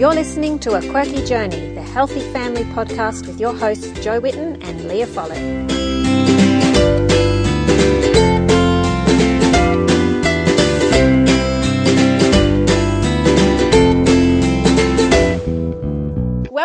[0.01, 4.62] You're listening to A Quirky Journey, the Healthy Family podcast with your hosts Jo Whitton
[4.62, 5.64] and Leah Follett.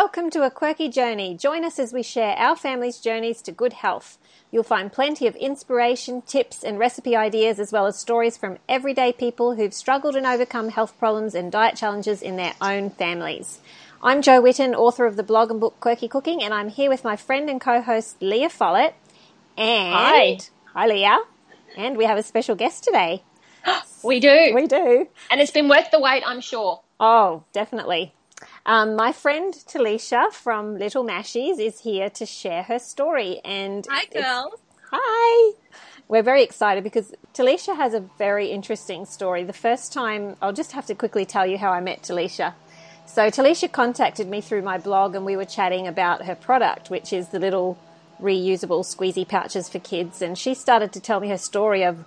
[0.02, 1.36] Welcome to A Quirky Journey.
[1.36, 4.18] Join us as we share our family's journeys to good health.
[4.50, 9.12] You'll find plenty of inspiration, tips, and recipe ideas, as well as stories from everyday
[9.12, 13.60] people who've struggled and overcome health problems and diet challenges in their own families.
[14.02, 17.04] I'm Jo Whitton, author of the blog and book Quirky Cooking, and I'm here with
[17.04, 18.96] my friend and co host Leah Follett.
[19.58, 20.40] And Hi.
[20.76, 21.20] Hi, Leah.
[21.76, 23.22] And we have a special guest today.
[24.02, 24.54] We do.
[24.56, 25.10] We do.
[25.30, 26.80] and it's been worth the wait, I'm sure.
[27.02, 28.14] Oh, definitely.
[28.70, 33.42] Um, my friend Talisha from Little Mashies is here to share her story.
[33.44, 34.60] And hi, girls.
[34.92, 35.54] Hi.
[36.08, 39.44] We're very excited because Talisha has a very interesting story.
[39.44, 42.54] The first time, I'll just have to quickly tell you how I met Talisha.
[43.08, 47.12] So, Talisha contacted me through my blog and we were chatting about her product, which
[47.12, 47.76] is the little
[48.22, 50.22] reusable squeezy pouches for kids.
[50.22, 52.06] And she started to tell me her story of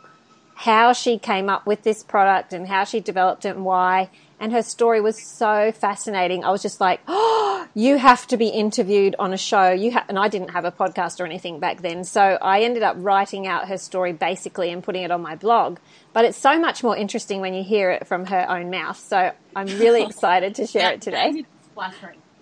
[0.54, 4.10] how she came up with this product and how she developed it and why.
[4.42, 6.42] And her story was so fascinating.
[6.42, 9.70] I was just like, oh, you have to be interviewed on a show.
[9.70, 12.82] You ha-, and I didn't have a podcast or anything back then, so I ended
[12.82, 15.78] up writing out her story basically and putting it on my blog.
[16.12, 18.98] But it's so much more interesting when you hear it from her own mouth.
[18.98, 21.44] So I'm really excited to share it today.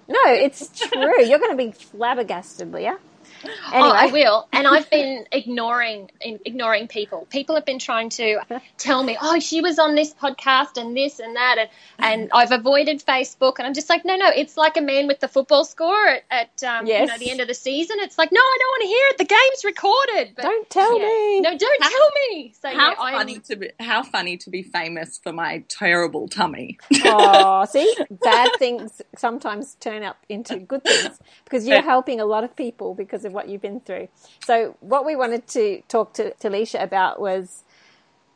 [0.08, 1.22] No, it's true.
[1.22, 2.98] You're going to be flabbergasted, Leah.
[3.44, 4.48] Anyway, Oh, I will.
[4.60, 7.27] And I've been ignoring ignoring people.
[7.30, 8.41] People have been trying to
[8.77, 12.52] tell me, "Oh, she was on this podcast and this and that," and and I've
[12.52, 13.55] avoided Facebook.
[13.58, 14.30] And I'm just like, no, no.
[14.34, 17.40] It's like a man with the football score at, at um, you know the end
[17.40, 17.96] of the season.
[18.01, 19.18] It's like, no, I don't want to hear it.
[19.18, 20.33] The game's recorded.
[20.36, 21.07] But, don't tell yeah.
[21.07, 21.40] me.
[21.40, 22.55] No, don't tell me.
[22.61, 26.28] So How yeah, I'm, funny to be how funny to be famous for my terrible
[26.28, 26.78] tummy.
[27.05, 32.45] Oh, see, bad things sometimes turn up into good things because you're helping a lot
[32.45, 34.08] of people because of what you've been through.
[34.45, 37.64] So, what we wanted to talk to Talisha about was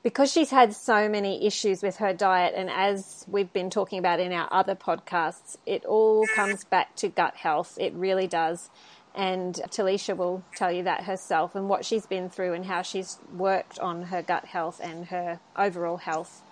[0.03, 4.21] because she's had so many issues with her diet, and as we've been talking about
[4.21, 7.77] in our other podcasts, it all comes back to gut health.
[7.81, 8.69] It really does.
[9.15, 13.19] And Talisha will tell you that herself and what she's been through and how she's
[13.33, 16.43] worked on her gut health and her overall health.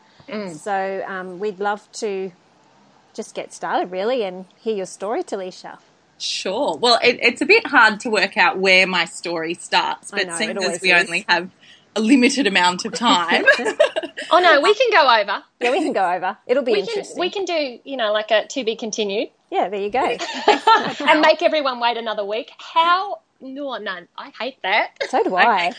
[0.55, 2.31] So um, we'd love to
[3.15, 5.79] just get started, really, and hear your story, Talisha.
[6.23, 6.77] Sure.
[6.77, 10.37] Well, it, it's a bit hard to work out where my story starts, but know,
[10.37, 11.05] seeing it as we is.
[11.05, 11.51] only have
[11.97, 13.45] a limited amount of time,
[14.31, 15.43] oh no, we can go over.
[15.61, 16.39] Yeah, we can go over.
[16.47, 17.19] It'll be We can interesting.
[17.19, 19.31] we can do you know like a to be continued.
[19.51, 19.99] Yeah, there you go.
[21.07, 22.53] and make everyone wait another week.
[22.57, 23.21] How?
[23.41, 24.93] No, no, I hate that.
[25.11, 25.73] So do I.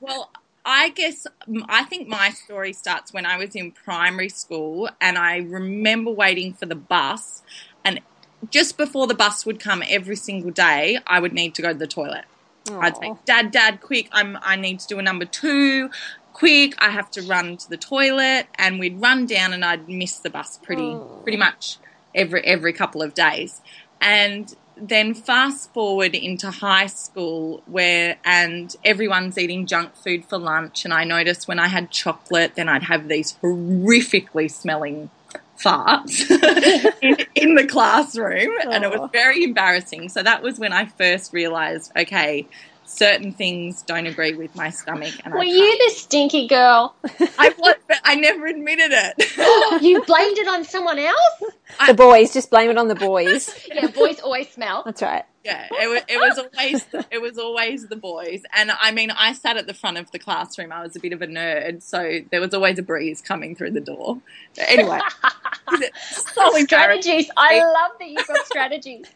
[0.00, 0.30] well,
[0.64, 1.26] I guess
[1.68, 6.54] I think my story starts when I was in primary school, and I remember waiting
[6.54, 7.42] for the bus,
[7.84, 8.00] and
[8.48, 11.78] just before the bus would come every single day, I would need to go to
[11.78, 12.24] the toilet.
[12.70, 14.08] I'd say, "Dad, Dad, quick!
[14.12, 15.90] I'm I need to do a number two.
[16.32, 16.74] Quick!
[16.78, 20.30] I have to run to the toilet." And we'd run down, and I'd miss the
[20.30, 21.78] bus pretty pretty much
[22.14, 23.60] every every couple of days.
[24.00, 30.84] And then fast forward into high school, where and everyone's eating junk food for lunch,
[30.84, 35.10] and I noticed when I had chocolate, then I'd have these horrifically smelling
[35.58, 36.30] farts
[37.02, 39.10] in, in the classroom, and it was oh.
[39.12, 40.08] very embarrassing.
[40.08, 42.46] So that was when I first realized, okay,
[42.84, 46.94] certain things don't agree with my stomach, and Were I, you the stinky girl?
[47.38, 49.82] I was, but I never admitted it.
[49.82, 51.42] you blamed it on someone else?
[51.86, 53.50] the boys, just blame it on the boys.
[53.72, 54.82] Yeah, boys always smell.
[54.84, 55.24] That's right.
[55.44, 59.32] Yeah, it was, it was always it was always the boys, and I mean, I
[59.32, 60.70] sat at the front of the classroom.
[60.70, 63.70] I was a bit of a nerd, so there was always a breeze coming through
[63.70, 64.20] the door.
[64.54, 65.00] But anyway,
[66.10, 67.30] so strategies.
[67.38, 69.06] I love that you've got strategies.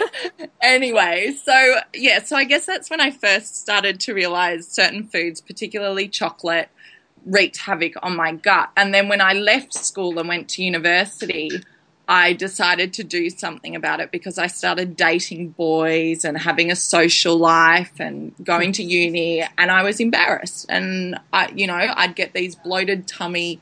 [0.60, 5.40] anyway, so yeah, so I guess that's when I first started to realize certain foods,
[5.40, 6.70] particularly chocolate,
[7.24, 8.70] wreaked havoc on my gut.
[8.76, 11.50] And then when I left school and went to university,
[12.10, 16.76] I decided to do something about it because I started dating boys and having a
[16.76, 20.64] social life and going to uni and I was embarrassed.
[20.70, 23.60] And I you know I'd get these bloated tummy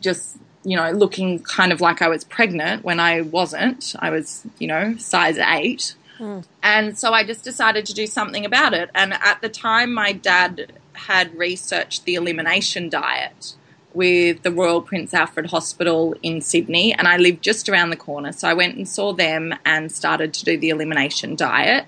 [0.00, 3.94] just you know looking kind of like I was pregnant when I wasn't.
[3.98, 6.40] I was you know size 8 hmm.
[6.62, 8.90] and so I just decided to do something about it.
[8.94, 13.54] And at the time my dad had researched the elimination diet
[13.94, 18.32] with the Royal Prince Alfred Hospital in Sydney, and I lived just around the corner.
[18.32, 21.86] So I went and saw them and started to do the elimination diet.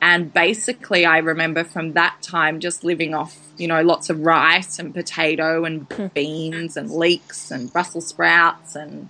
[0.00, 4.78] And basically, I remember from that time just living off, you know, lots of rice
[4.78, 6.06] and potato and hmm.
[6.08, 9.08] beans and leeks and Brussels sprouts and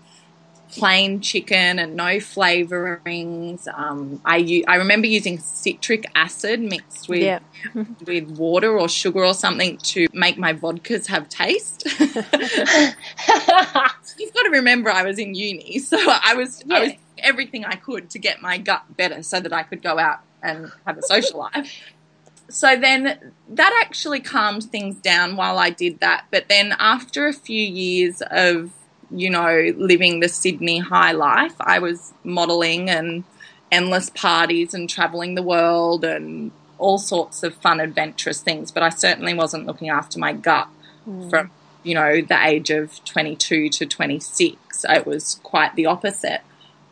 [0.76, 3.66] plain chicken and no flavorings.
[3.68, 7.38] Um, I u- I remember using citric acid mixed with Yeah.
[8.06, 11.84] with water or sugar or something to make my vodkas have taste.
[14.18, 16.96] You've got to remember I was in uni, so I was I was Yeah.
[17.18, 20.70] everything I could to get my gut better so that I could go out and
[20.86, 21.72] have a social life.
[22.48, 26.26] So then that actually calmed things down while I did that.
[26.30, 28.70] But then after a few years of,
[29.10, 33.24] you know, living the Sydney high life, I was modeling and
[33.70, 38.70] endless parties and traveling the world and all sorts of fun, adventurous things.
[38.70, 40.68] But I certainly wasn't looking after my gut
[41.04, 41.28] hmm.
[41.28, 41.50] from,
[41.82, 44.84] you know, the age of 22 to 26.
[44.88, 46.42] It was quite the opposite.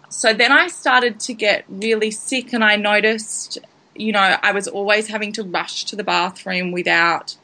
[0.09, 3.59] So then I started to get really sick and I noticed,
[3.95, 7.37] you know, I was always having to rush to the bathroom without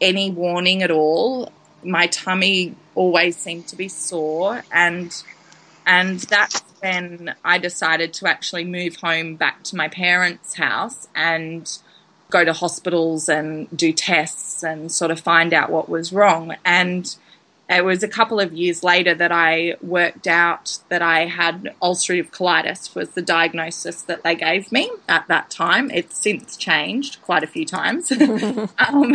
[0.00, 1.50] any warning at all.
[1.84, 5.22] My tummy always seemed to be sore and
[5.84, 11.70] and that's when I decided to actually move home back to my parents' house and
[12.30, 16.56] go to hospitals and do tests and sort of find out what was wrong.
[16.64, 17.14] And
[17.72, 22.30] it was a couple of years later that I worked out that I had ulcerative
[22.30, 25.90] colitis was the diagnosis that they gave me at that time.
[25.90, 28.12] It's since changed quite a few times,
[28.78, 29.14] um,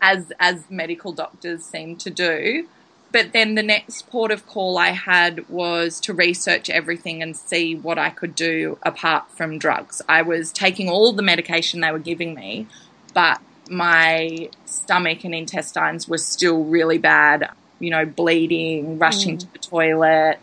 [0.00, 2.68] as as medical doctors seem to do.
[3.12, 7.74] But then the next port of call I had was to research everything and see
[7.74, 10.02] what I could do apart from drugs.
[10.08, 12.66] I was taking all the medication they were giving me,
[13.14, 17.50] but my stomach and intestines were still really bad.
[17.78, 19.40] You know, bleeding, rushing mm.
[19.40, 20.38] to the toilet,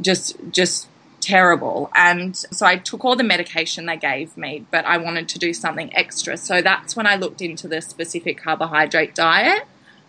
[0.00, 0.88] just just
[1.24, 1.90] terrible.
[1.94, 5.54] And so I took all the medication they gave me, but I wanted to do
[5.54, 6.36] something extra.
[6.36, 9.62] So that's when I looked into the specific carbohydrate diet,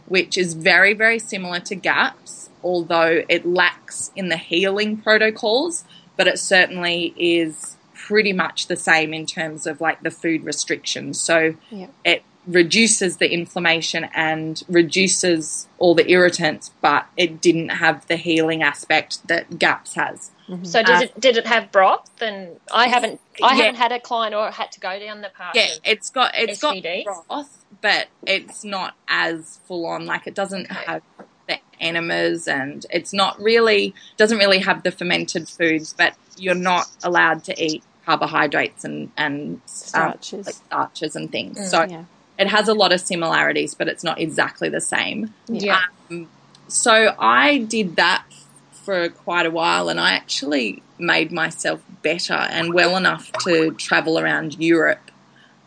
[0.08, 5.86] which is very, very similar to GAPS, although it lacks in the healing protocols,
[6.18, 11.20] but it certainly is pretty much the same in terms of like the food restrictions.
[11.20, 11.88] So Yeah.
[12.04, 18.62] it reduces the inflammation and reduces all the irritants, but it didn't have the healing
[18.64, 20.32] aspect that GAPS has.
[20.64, 22.08] So did Uh, it did it have broth?
[22.22, 23.56] And I haven't I Yeah.
[23.64, 25.56] haven't had a client or had to go down the path.
[25.56, 27.04] Yeah, it's got it's STDs?
[27.06, 30.06] got broth, but it's not as full on.
[30.06, 30.84] Like it doesn't Okay.
[30.86, 31.02] have
[31.48, 35.94] the enemas, and it's not really doesn't really have the fermented foods.
[35.98, 40.46] But you're not allowed to eat carbohydrates and and um, Starches.
[40.46, 41.58] like starches and things.
[41.58, 41.70] Mm.
[41.70, 42.04] So Yeah.
[42.38, 45.34] It has a lot of similarities, but it's not exactly the same.
[45.48, 45.82] yeah.
[46.10, 46.28] Um,
[46.68, 48.26] so I did that
[48.72, 54.20] for quite a while, and I actually made myself better and well enough to travel
[54.20, 55.12] around Europe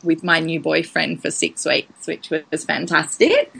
[0.03, 3.53] with my new boyfriend for six weeks, which was fantastic.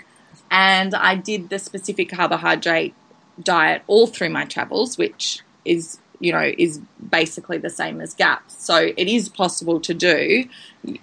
[0.51, 2.95] And I did the specific carbohydrate
[3.43, 6.81] diet all through my travels, which is you know is
[7.11, 8.65] basically the same as GAPS.
[8.65, 10.45] So it is possible to do.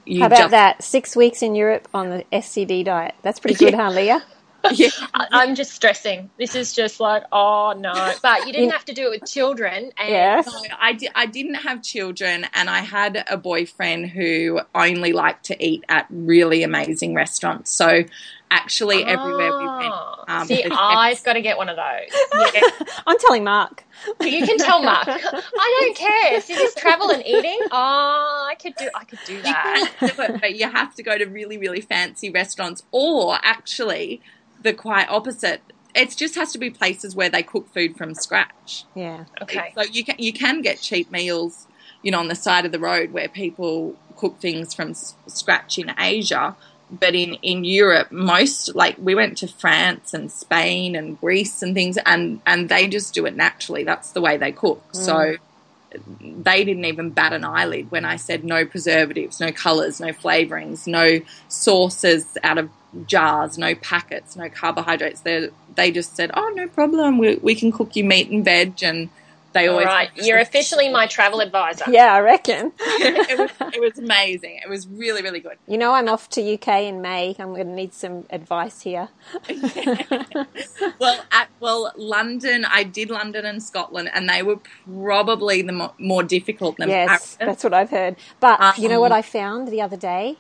[0.06, 0.84] You How about just- that?
[0.84, 3.16] Six weeks in Europe on the SCD diet.
[3.22, 4.24] That's pretty good, huh, Leah?
[4.74, 4.90] Yeah.
[5.14, 6.30] I, I'm just stressing.
[6.38, 8.14] This is just like, oh no.
[8.22, 9.92] But you didn't have to do it with children.
[9.98, 10.50] And Yes.
[10.80, 15.64] I, di- I didn't have children, and I had a boyfriend who only liked to
[15.66, 17.72] eat at really amazing restaurants.
[17.72, 18.04] So,
[18.52, 20.24] actually, everywhere we went, Oh.
[20.28, 22.54] um, See, I've got to get one of those.
[22.54, 22.62] yeah,
[23.08, 23.84] I'm telling Mark.
[24.22, 25.08] You can tell Mark.
[25.10, 26.42] I don't care.
[26.42, 27.60] See this travel and eating.
[27.72, 28.90] Oh, I could do.
[28.94, 29.92] I could do you that.
[30.00, 34.22] do it, but you have to go to really, really fancy restaurants, or actually,
[34.66, 35.62] the quite opposite.
[35.94, 38.84] It just has to be places where they cook food from scratch.
[38.96, 39.26] Yeah.
[39.42, 39.72] Okay.
[39.76, 41.68] So you can you can get cheap meals,
[42.02, 45.78] you know, on the side of the road where people cook things from s- scratch
[45.78, 46.58] in Asia.
[46.92, 51.74] But in, in Europe, most like we went to France and Spain and Greece and
[51.74, 53.84] things, and and they just do it naturally.
[53.84, 54.84] That's the way they cook.
[54.92, 54.96] Mm.
[54.96, 55.36] So
[56.20, 60.88] they didn't even bat an eyelid when I said no preservatives, no colors, no flavorings,
[60.88, 62.70] no sauces out of
[63.08, 65.22] jars, no packets, no carbohydrates.
[65.22, 67.18] They they just said, "Oh, no problem.
[67.18, 69.10] We we can cook you meat and veg." And
[69.54, 70.10] they always right.
[70.16, 71.86] You're officially my travel advisor.
[71.90, 72.74] Yeah, I reckon.
[72.80, 74.60] it, was, it was amazing.
[74.64, 75.58] It was really really good.
[75.68, 77.36] You know, I'm off to UK in May.
[77.40, 79.10] I'm going to need some advice here.
[81.00, 85.94] Well, at well London, I did London and Scotland, and they were probably the mo-
[85.98, 87.38] more difficult than Yes, Paris.
[87.40, 88.16] that's what I've heard.
[88.40, 90.38] But you know Um, what I found the other day?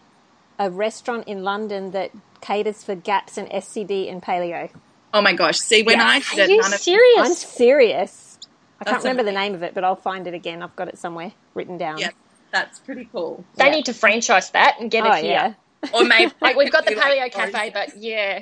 [0.60, 2.12] A restaurant in London that
[2.46, 4.70] caters for GAPS and SCD and paleo.
[5.14, 5.58] Oh my gosh!
[5.60, 6.08] See, when Yeah.
[6.08, 7.18] I Are did it, you none of serious?
[7.20, 8.38] I'm serious.
[8.80, 10.62] I can't That's remember the name of it, but I'll find it again.
[10.62, 12.00] I've got it somewhere written down.
[12.00, 12.12] yeah,
[12.52, 13.46] that's pretty cool.
[13.58, 13.72] they Yeah.
[13.72, 15.32] need to franchise that and get Oh it here.
[15.32, 15.54] yeah,
[15.94, 17.74] Or maybe Like we've got the do, like, paleo cafe, frozen.
[17.74, 18.40] but yeah,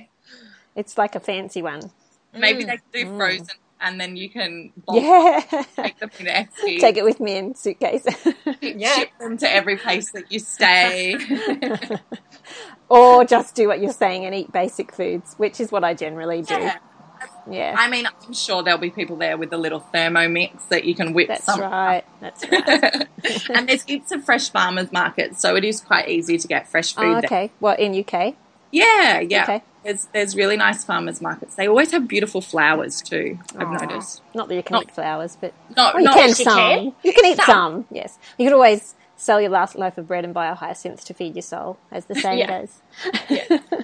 [0.75, 1.91] it's like a fancy one.
[2.33, 2.67] maybe Mm.
[2.67, 3.17] they could do Mm.
[3.17, 5.41] frozen, and then you can Yeah,
[5.77, 8.05] take them in Etsy, take it with me in suitcase,
[8.61, 8.95] Yeah.
[8.95, 11.15] ship them to every place that you stay.
[12.95, 16.41] or just do what you're saying and eat basic foods, which is what I generally
[16.41, 16.53] do.
[16.55, 16.77] yeah.
[17.49, 20.93] Yeah, I mean, I'm sure there'll be people there with a little thermomix that you
[20.95, 22.03] can whip that's right.
[22.21, 23.07] That's right.
[23.49, 26.93] and there's heaps of fresh farmers markets, so it is quite easy to get fresh
[26.93, 27.23] food Oh, there.
[27.25, 27.51] okay.
[27.59, 28.35] What in UK?
[28.71, 29.43] Yeah, yeah.
[29.43, 29.63] Okay.
[29.83, 31.55] There's there's really nice farmers markets.
[31.55, 33.39] They always have beautiful flowers too.
[33.57, 33.85] I've Aw.
[33.85, 34.21] noticed.
[34.33, 36.95] Not that you can Not- eat flowers, but No, well, you not can you some.
[37.03, 37.45] You can eat Some.
[37.45, 37.85] some.
[37.91, 41.13] Yes, you could always sell your last loaf of bread and buy a hyacinth to
[41.13, 42.59] feed your soul, as the saying Yeah.
[42.61, 42.81] goes.
[43.29, 43.59] Yeah.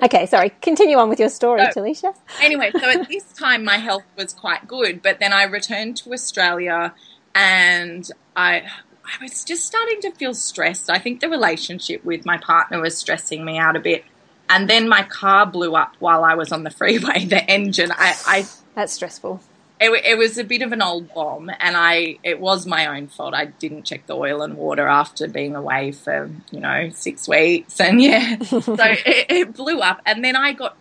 [0.00, 0.50] Okay, sorry.
[0.62, 2.14] Continue on with your story, So- Talisha.
[2.40, 6.12] anyway, so at this time my health was quite good, but then I returned to
[6.12, 6.94] Australia
[7.34, 8.62] and I
[9.04, 10.88] I was just starting to feel stressed.
[10.88, 14.04] I think the relationship with my partner was stressing me out a bit.
[14.48, 17.24] And then my car blew up while I was on the freeway.
[17.28, 19.40] The engine, I, I That's stressful.
[19.82, 23.08] It, it was a bit of an old bomb, and I it was my own
[23.08, 23.34] fault.
[23.34, 27.80] I didn't check the oil and water after being away for you know six weeks,
[27.80, 30.76] and yeah, so it, it blew up, and then I got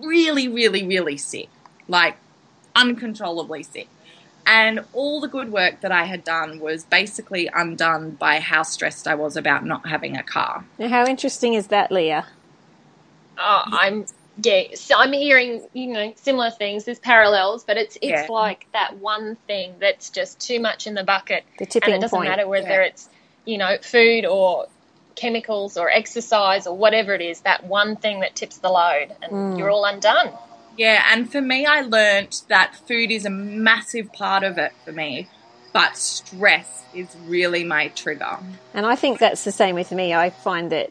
[0.00, 1.48] really, really, really sick,
[1.88, 2.16] like
[2.74, 3.88] uncontrollably sick.
[4.46, 9.08] And all the good work that I had done was basically undone by how stressed
[9.08, 10.66] I was about not having a car.
[10.78, 12.26] Now, how interesting is that, Leah?
[13.38, 14.06] oh, I'm
[14.42, 14.74] yeah.
[14.74, 16.84] So I'm hearing you know similar things.
[16.84, 18.26] There's parallels, but it's it's Yeah.
[18.28, 22.00] like that one thing that's just too much in the bucket, The tipping and it
[22.04, 22.28] doesn't point.
[22.30, 22.88] matter whether Yeah.
[22.88, 23.08] it's
[23.44, 24.66] you know food or
[25.16, 27.40] chemicals or exercise or whatever it is.
[27.42, 29.58] That one thing that tips the load, and Mm.
[29.58, 30.32] you're all undone.
[30.76, 34.90] Yeah, and for me, I learnt that food is a massive part of it for
[34.90, 35.28] me,
[35.72, 38.38] but stress is really my trigger.
[38.74, 40.12] And I think that's the same with me.
[40.12, 40.90] I find that,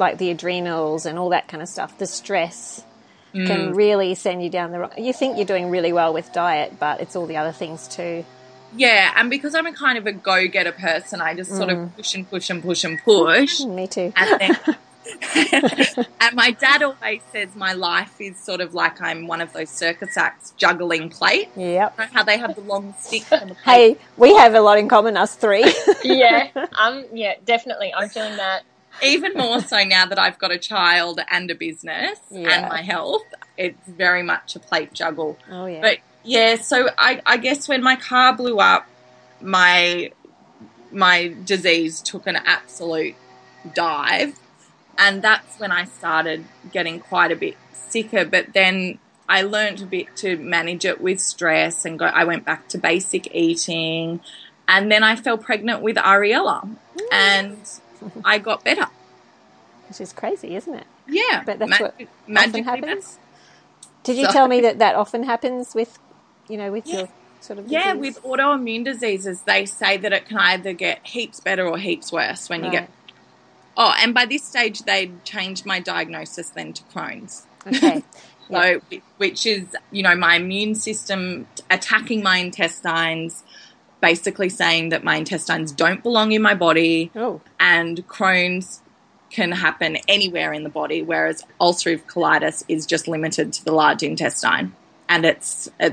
[0.00, 2.82] like the adrenals and all that kind of stuff, the stress
[3.32, 3.46] Mm.
[3.46, 4.90] can really send you down the wrong.
[4.98, 8.24] You think you're doing really well with diet, but it's all the other things too.
[8.74, 11.84] Yeah, and because I'm a kind of a go getter person, I just sort Mm.
[11.84, 13.60] of push and push and push and push.
[13.64, 14.12] Me too.
[14.16, 14.58] And then.
[16.20, 19.70] and my dad always says my life is sort of like I'm one of those
[19.70, 21.48] circus acts juggling plate.
[21.56, 21.94] Yep.
[21.98, 23.64] You know how they have the long stick and the plate?
[23.64, 25.72] Hey, we have a lot in common, us three.
[26.04, 27.92] yeah, um, yeah, definitely.
[27.94, 28.62] I'm feeling that.
[29.02, 32.48] Even more so now that I've got a child and a business Yeah.
[32.50, 33.22] and my health,
[33.56, 35.38] it's very much a plate juggle.
[35.50, 35.80] oh yeah.
[35.80, 38.86] But yeah, so I, I guess when my car blew up,
[39.40, 40.10] my
[40.92, 43.14] my disease took an absolute
[43.74, 44.38] dive,
[44.98, 48.24] and that's when I started getting quite a bit sicker.
[48.24, 52.44] But then I learned a bit to manage it with stress, and go, I went
[52.44, 54.20] back to basic eating,
[54.68, 56.68] and then I fell pregnant with Ariella,
[57.12, 57.56] and
[58.24, 58.86] I got better.
[59.88, 60.86] Which is crazy, isn't it?
[61.08, 61.94] Yeah, But that's Mag- what
[62.28, 62.84] magically happens?
[62.86, 63.18] that's-
[64.04, 65.98] Did you So- tell me that that often happens with,
[66.48, 66.96] you know, with Yeah.
[67.00, 67.08] your
[67.40, 71.66] sort of Yeah, with autoimmune diseases, they say that it can either get heaps better
[71.66, 72.80] or heaps worse when you Right.
[72.80, 72.90] get.
[73.76, 77.46] Oh, and by this stage, they'd changed my diagnosis then to Crohn's.
[77.66, 78.02] Okay.
[78.50, 78.80] So,
[79.18, 83.44] which is, you know, my immune system attacking my intestines,
[84.00, 88.80] basically saying that my intestines don't belong in my body, Oh, and Crohn's
[89.30, 94.02] can happen anywhere in the body, whereas ulcerative colitis is just limited to the large
[94.02, 94.74] intestine,
[95.08, 95.90] and it's uh,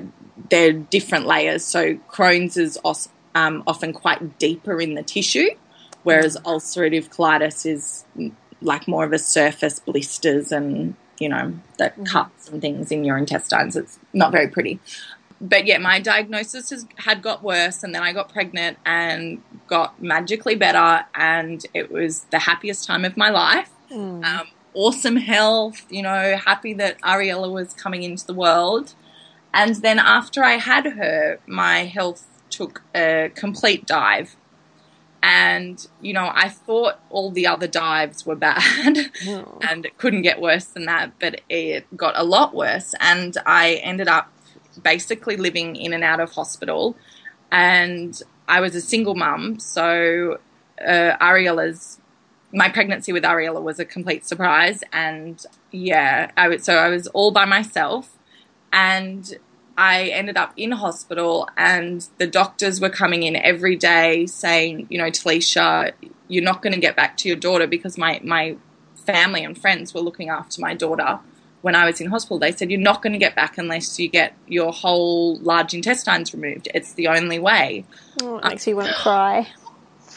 [0.50, 1.64] they're different layers.
[1.64, 5.50] So Crohn's is os- um, often quite deeper in the tissue,
[6.04, 11.92] whereas ulcerative colitis is mm, like more of a surface blisters and you know the
[12.06, 13.76] cuts and things in your intestines.
[13.76, 14.80] It's not very pretty
[15.39, 20.01] but yeah, my diagnosis has, had got worse, and then I got pregnant and got
[20.01, 23.70] magically better, and it was the happiest time of my life.
[23.91, 24.25] Mm.
[24.25, 28.94] Um, awesome health, you know, happy that Ariella was coming into the world.
[29.53, 34.36] And then after I had her, my health took a complete dive.
[35.24, 39.60] And, you know, I thought all the other dives were bad Oh.
[39.67, 42.94] and it couldn't get worse than that, but it got a lot worse.
[43.00, 44.32] And I ended up
[44.77, 46.96] basically living in and out of hospital.
[47.51, 50.39] And I was a single mum, so
[50.81, 52.00] uh, Ariella's
[52.53, 57.07] my pregnancy with Ariella was a complete surprise, and yeah, I was, so I was
[57.07, 58.17] all by myself,
[58.72, 59.38] and
[59.77, 64.98] I ended up in hospital, and the doctors were coming in every day saying, you
[64.98, 65.91] know, Talisha,
[66.29, 68.55] you're not going to get back to your daughter because my my
[68.96, 71.19] family and friends were looking after my daughter
[71.62, 72.40] when I was in hospital.
[72.40, 76.34] They said, You're not going to get back unless you get your whole large intestines
[76.34, 76.68] removed.
[76.74, 77.86] It's the only way.
[78.22, 79.48] Oh, it makes you want to cry.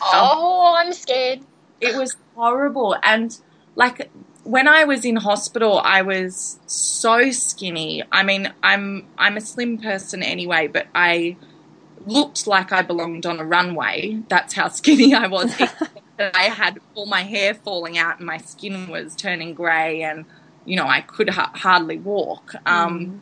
[0.03, 0.31] Oh.
[0.33, 1.41] oh, I'm scared.
[1.79, 2.97] It was horrible.
[3.03, 3.39] And
[3.75, 4.11] like
[4.45, 8.03] when I was in hospital, I was so skinny.
[8.11, 11.37] I mean, I'm I'm a slim person anyway, but I
[12.07, 14.23] looked like I belonged on a runway.
[14.29, 15.55] That's how skinny I was.
[16.19, 20.25] I had all my hair falling out and my skin was turning grey, and
[20.64, 22.55] you know I could ha- hardly walk.
[22.67, 23.21] Um, mm.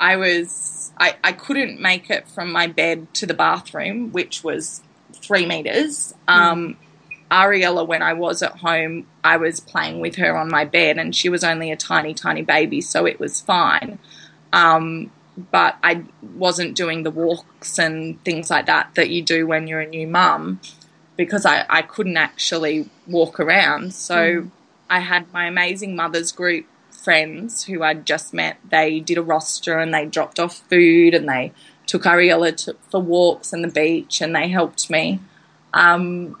[0.00, 4.82] I was I, I couldn't make it from my bed to the bathroom, which was
[5.12, 6.14] three meters.
[6.28, 6.76] Um, mm.
[7.30, 11.16] Ariella, when I was at home, I was playing with her on my bed, and
[11.16, 13.98] she was only a tiny, tiny baby, so it was fine.
[14.52, 15.10] Um,
[15.50, 19.80] but I wasn't doing the walks and things like that that you do when you're
[19.80, 20.60] a new mum
[21.16, 23.94] because I, I couldn't actually walk around.
[23.94, 24.50] So mm.
[24.92, 28.58] I had my amazing mother's group friends who I'd just met.
[28.70, 31.52] They did a roster and they dropped off food and they
[31.86, 35.18] took Ariella to, for walks and the beach and they helped me.
[35.72, 36.36] Um,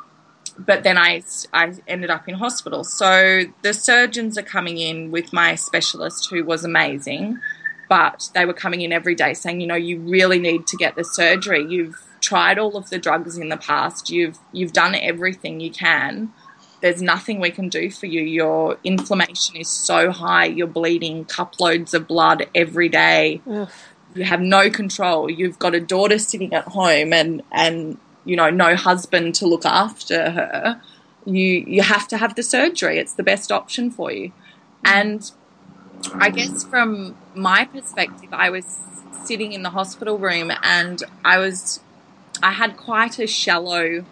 [0.58, 1.22] but then I,
[1.54, 2.84] I ended up in hospital.
[2.84, 7.40] So the surgeons are coming in with my specialist who was amazing
[7.88, 10.96] but they were coming in every day saying, you know, you really need to get
[10.96, 11.62] the surgery.
[11.68, 14.08] You've tried all of the drugs in the past.
[14.08, 16.32] You've you've done everything you can.
[16.82, 18.20] There's nothing we can do for you.
[18.22, 20.46] Your inflammation is so high.
[20.46, 23.40] You're bleeding cup loads of blood every day.
[23.48, 23.70] Ugh.
[24.14, 25.30] You have no control.
[25.30, 27.96] You've got a daughter sitting at home and and
[28.26, 30.82] you know no husband to look after her.
[31.24, 32.98] You you have to have the surgery.
[32.98, 34.32] It's the best option for you.
[34.84, 35.30] And
[36.14, 38.64] I guess from my perspective, I was
[39.24, 41.80] sitting in the hospital room and I was,
[42.42, 44.04] I had quite a shallow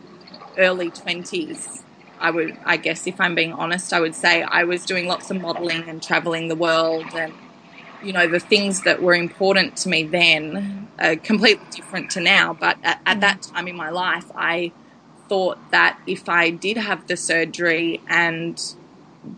[0.56, 1.82] early 20s.
[2.20, 5.30] I would, I guess, if I'm being honest, I would say I was doing lots
[5.30, 7.32] of modeling and traveling the world and,
[8.02, 12.52] you know, the things that were important to me then are completely different to now.
[12.52, 13.52] But at, at that mm.
[13.52, 14.72] time in my life, I
[15.28, 18.60] thought that if I did have the surgery and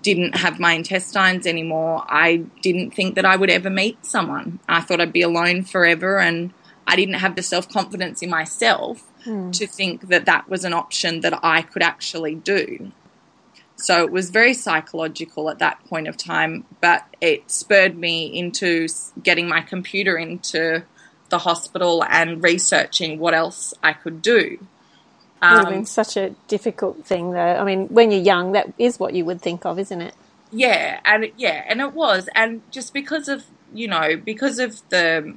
[0.02, 4.58] didn't have my intestines anymore, I didn't think that I would ever meet someone.
[4.68, 6.52] I thought I'd be alone forever, and
[6.86, 9.52] I didn't have the self confidence in myself mm.
[9.52, 12.92] to think that that was an option that I could actually do.
[13.76, 18.88] So it was very psychological at that point of time, but it spurred me into
[19.22, 20.84] getting my computer into
[21.30, 24.64] the hospital and researching what else I could do.
[25.40, 27.38] Um, would have been such a difficult thing, though.
[27.40, 30.14] I mean, when you're young, that is what you would think of, isn't it?
[30.52, 35.34] Yeah, and yeah, and it was, and just because of you know, because of the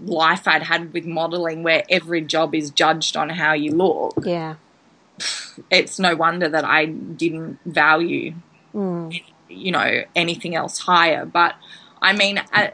[0.00, 4.14] life I'd had with modeling, where every job is judged on how you look.
[4.24, 4.56] Yeah,
[5.70, 8.34] it's no wonder that I didn't value,
[8.74, 9.22] mm.
[9.48, 11.24] you know, anything else higher.
[11.24, 11.54] But
[12.00, 12.72] I mean, I,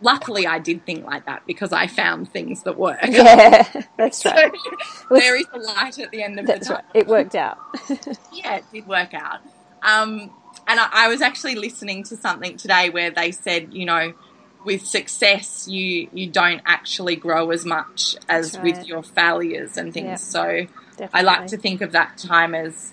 [0.00, 2.98] luckily I did think like that because I found things that work.
[3.06, 4.52] Yeah, that's right.
[5.08, 6.82] so there is a light at the end of the tunnel.
[6.94, 7.02] Right.
[7.02, 7.58] It worked out.
[8.32, 9.40] yeah, it did work out.
[9.82, 10.30] Um,
[10.66, 14.12] and I, I was actually listening to something today where they said, you know,
[14.66, 18.64] with success, you you don't actually grow as much as right.
[18.64, 20.06] with your failures and things.
[20.06, 20.18] Yep.
[20.18, 21.20] So Definitely.
[21.20, 22.92] I like to think of that time as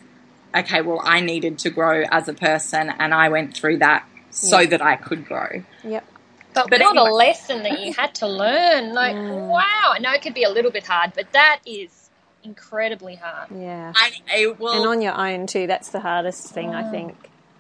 [0.56, 0.82] okay.
[0.82, 4.70] Well, I needed to grow as a person, and I went through that so yep.
[4.70, 5.64] that I could grow.
[5.84, 6.06] Yep.
[6.54, 7.10] But, but what anyway.
[7.10, 8.94] a lesson that you had to learn.
[9.04, 9.48] Like, mm.
[9.48, 9.94] wow.
[9.96, 12.12] I know it could be a little bit hard, but that is
[12.44, 13.50] incredibly hard.
[13.50, 13.92] Yeah.
[13.96, 15.66] I, I, well, and on your own, too.
[15.66, 16.76] That's the hardest thing, mm.
[16.76, 17.16] I think.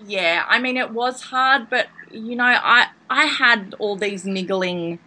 [0.05, 0.45] Yeah.
[0.47, 4.99] I mean, it was hard, but, you know, I, I had all these niggling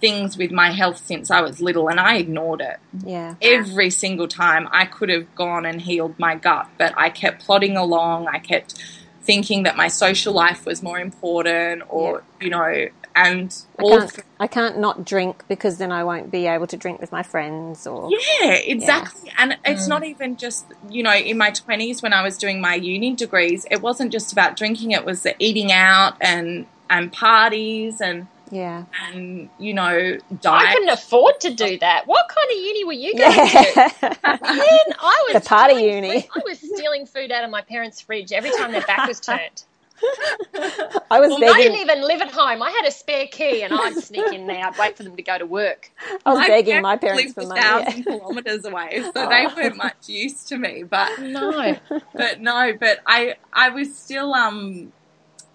[0.00, 2.78] things with my health since I was little, and I ignored it.
[3.04, 3.36] Yeah.
[3.40, 7.76] Every single time I could have gone and healed my gut, but I kept plodding
[7.76, 8.26] along.
[8.26, 8.74] I kept
[9.22, 12.44] thinking that my social life was more important or, yeah.
[12.44, 16.66] you know, and I can't, I can't not drink because then I won't be able
[16.68, 19.34] to drink with my friends or yeah exactly yeah.
[19.38, 19.90] and it's mm.
[19.90, 23.66] not even just you know in my 20s when I was doing my uni degrees
[23.70, 28.84] it wasn't just about drinking it was the eating out and and parties and yeah.
[29.02, 30.68] And, you know, diet.
[30.68, 32.06] I couldn't afford to do that.
[32.06, 33.88] What kind of uni were you going yeah.
[33.88, 34.18] to?
[34.22, 36.20] Man, I was the party uni.
[36.20, 36.30] Food.
[36.36, 39.64] I was stealing food out of my parents' fridge every time their back was turned.
[41.10, 41.54] I was well, begging.
[41.54, 42.62] I didn't even live at home.
[42.62, 44.64] I had a spare key, and I'd sneak in there.
[44.66, 45.90] I'd wait for them to go to work.
[46.24, 47.60] I was my begging my parents for money.
[47.60, 48.18] Thousand yeah.
[48.18, 49.28] kilometers away, so oh.
[49.28, 50.82] they weren't much use to me.
[50.82, 51.76] But no,
[52.14, 54.92] but no, but I I was still um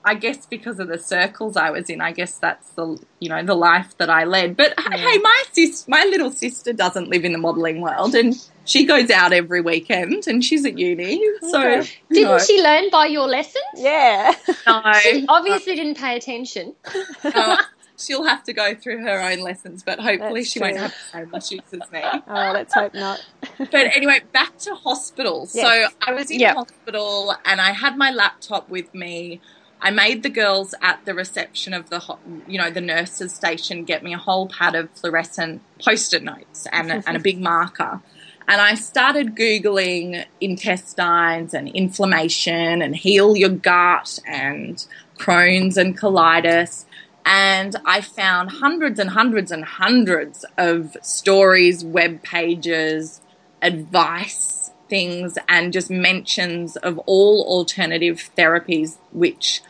[0.07, 3.43] I guess because of the circles I was in, I guess that's the you know
[3.43, 4.55] the life that I led.
[4.55, 4.95] But yeah.
[4.95, 9.09] hey, my sis, my little sister doesn't live in the modelling world, and she goes
[9.09, 11.21] out every weekend, and she's at uni.
[11.41, 11.89] So okay.
[12.09, 12.39] didn't know.
[12.39, 13.65] she learn by your lessons?
[13.75, 14.33] Yeah,
[14.65, 16.73] no, she obviously didn't pay attention.
[17.23, 17.57] Uh,
[17.97, 20.69] she'll have to go through her own lessons, but hopefully That's she true.
[20.69, 22.01] won't have the same issues as me.
[22.27, 23.25] Oh, let's hope not.
[23.57, 25.47] but anyway, back to hospital.
[25.51, 25.89] Yes.
[25.91, 26.55] So I was in yep.
[26.55, 29.41] hospital and I had my laptop with me.
[29.81, 34.03] I made the girls at the reception of the, you know, the nurses station get
[34.03, 38.01] me a whole pad of fluorescent post-it notes and, and a big marker.
[38.47, 44.83] And I started Googling intestines and inflammation and heal your gut and
[45.17, 46.85] Crohn's and colitis
[47.27, 53.19] and I found hundreds and hundreds and hundreds of stories, web pages,
[53.61, 59.61] advice things, and just mentions of all alternative therapies which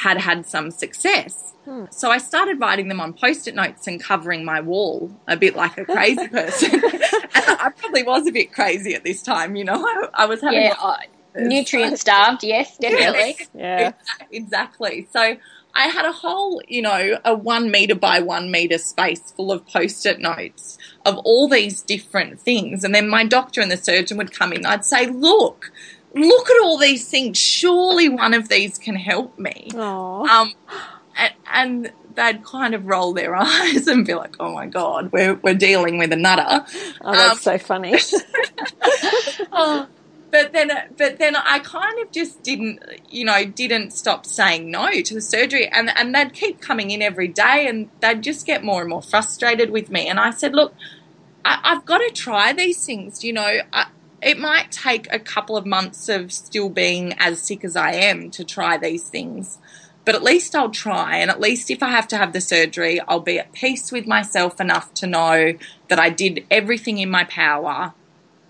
[0.00, 1.52] had had some success.
[1.64, 1.84] Hmm.
[1.90, 5.76] So I started writing them on post-it notes and covering my wall, a bit like
[5.76, 6.70] a crazy person.
[7.34, 9.84] I probably was a bit crazy at this time, you know.
[9.84, 10.96] I, I was having yeah, uh,
[11.36, 12.42] nutrient starved.
[12.42, 13.36] Yes, definitely.
[13.38, 13.92] Yes, yeah,
[14.30, 15.06] exactly.
[15.12, 15.36] So
[15.74, 19.66] I had a whole, you know, a one meter by one meter space full of
[19.66, 22.84] post it notes of all these different things.
[22.84, 24.64] And then my doctor and the surgeon would come in.
[24.64, 25.70] I'd say, look,
[26.14, 27.38] look at all these things.
[27.38, 29.70] Surely one of these can help me.
[30.30, 30.52] Um,
[31.16, 35.34] and, and, they'd kind of roll their eyes and be like, oh my God, we're,
[35.34, 36.66] we're dealing with a nutter.
[37.00, 37.94] Oh, that's um, so funny.
[39.52, 39.86] oh,
[40.30, 44.90] but then but then I kind of just didn't you know didn't stop saying no
[45.02, 48.62] to the surgery and and they'd keep coming in every day and they'd just get
[48.62, 50.74] more and more frustrated with me and I said look
[51.44, 53.86] I, have got to try these things you know I,
[54.22, 58.30] it might take a couple of months of still being as sick as I am
[58.32, 59.58] to try these things
[60.04, 63.00] but at least I'll try and at least if I have to have the surgery
[63.00, 65.54] I'll be at peace with myself enough to know
[65.88, 67.94] that I did everything in my power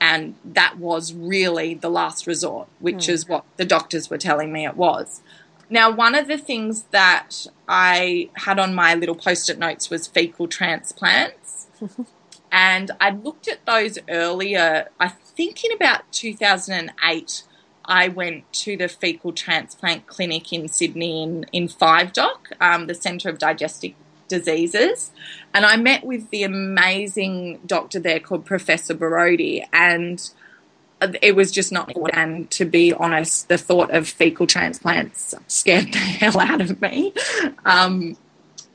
[0.00, 3.08] and that was really the last resort, which mm.
[3.10, 5.20] is what the doctors were telling me it was.
[5.68, 10.08] Now, one of the things that I had on my little post it notes was
[10.08, 11.68] fecal transplants.
[12.52, 15.08] and I looked at those earlier, I
[15.40, 17.42] think in about 2008.
[17.86, 22.94] I went to the fecal transplant clinic in Sydney in, in Five Dock, um, the
[22.94, 23.94] Centre of Digestive
[24.28, 25.12] diseases.
[25.54, 29.64] And I met with the amazing doctor there called Professor Borody.
[29.72, 30.30] and
[31.22, 35.98] it was just not and to be honest the thought of fecal transplants scared the
[36.20, 37.14] hell out of me
[37.64, 38.18] um,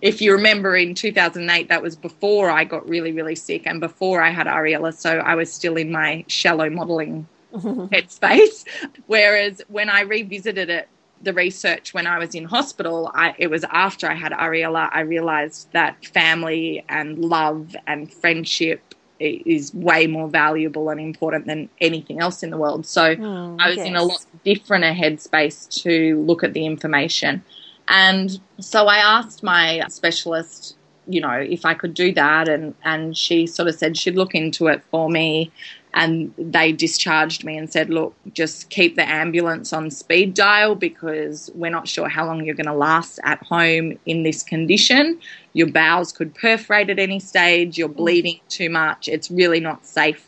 [0.06, 4.22] if you remember in 2008 that was before i got really really sick and before
[4.22, 8.65] i had Ariella so i was still in my shallow modeling headspace
[9.08, 10.88] whereas when i revisited it
[11.22, 15.00] the research when I was in hospital, I, it was after I had Ariella, I
[15.00, 22.20] realized that family and love and friendship is way more valuable and important than anything
[22.20, 22.86] else in the world.
[22.86, 23.88] So mm, I was yes.
[23.88, 27.44] in a lot different a headspace to look at the information.
[27.88, 30.76] And so I asked my specialist,
[31.08, 34.34] you know, if I could do that and, and she sort of said she'd look
[34.34, 35.52] into it for me
[35.93, 41.50] and they discharged me and said, look, just keep the ambulance on speed dial because
[41.56, 45.19] we're not sure how long you're going to last at home in this condition.
[45.54, 47.95] Your bowels could perforate at any stage, you're mm.
[47.95, 49.08] bleeding too much.
[49.08, 50.28] It's really not safe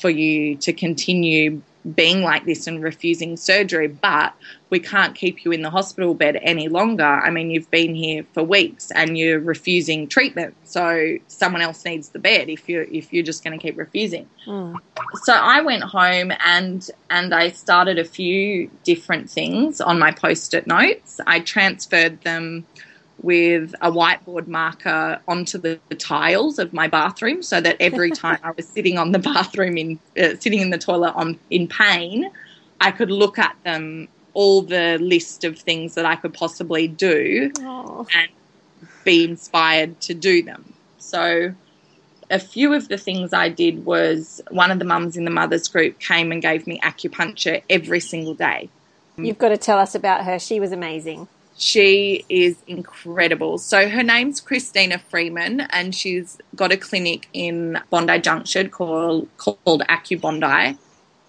[0.00, 1.60] for you to continue
[1.94, 4.34] being like this and refusing surgery, but
[4.70, 7.04] we can't keep you in the hospital bed any longer.
[7.04, 12.10] I mean, you've been here for weeks and you're refusing treatment, so someone else needs
[12.10, 14.28] the bed if you if you're just going to keep refusing.
[14.46, 14.76] Mm.
[15.24, 20.66] So I went home and and I started a few different things on my post-it
[20.66, 21.20] notes.
[21.26, 22.64] I transferred them
[23.20, 28.38] with a whiteboard marker onto the, the, tiles of my bathroom so that every time
[28.42, 32.30] I was sitting on the bathroom in uh, sitting in the toilet on in pain,
[32.80, 37.50] I could look at them all the list of things that I could possibly do
[37.50, 38.06] Aww.
[38.14, 38.30] and
[39.04, 40.72] be inspired to do them.
[40.98, 41.54] So
[42.30, 45.68] a few of the things I did was one of the mums in the mothers
[45.68, 48.70] group came and gave me acupuncture every single day.
[49.16, 50.38] You've got to tell us about her.
[50.38, 51.28] She was amazing.
[51.62, 53.56] She is incredible.
[53.56, 59.82] So her name's Christina Freeman, and she's got a clinic in Bondi Junction called called
[59.88, 60.76] AcuBondi,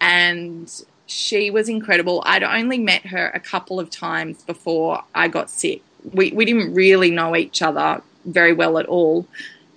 [0.02, 2.24] and she was incredible.
[2.26, 5.84] I'd only met her a couple of times before I got sick.
[6.12, 9.28] We we didn't really know each other very well at all.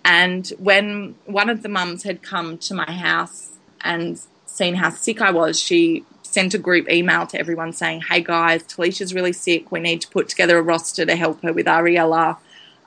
[0.07, 5.21] And when one of the mums had come to my house and seen how sick
[5.21, 9.63] I was, she sent a group email to everyone saying, "Hey guys, Talisha's really sick.
[9.73, 12.37] We need to put together a roster to help her with Ariella."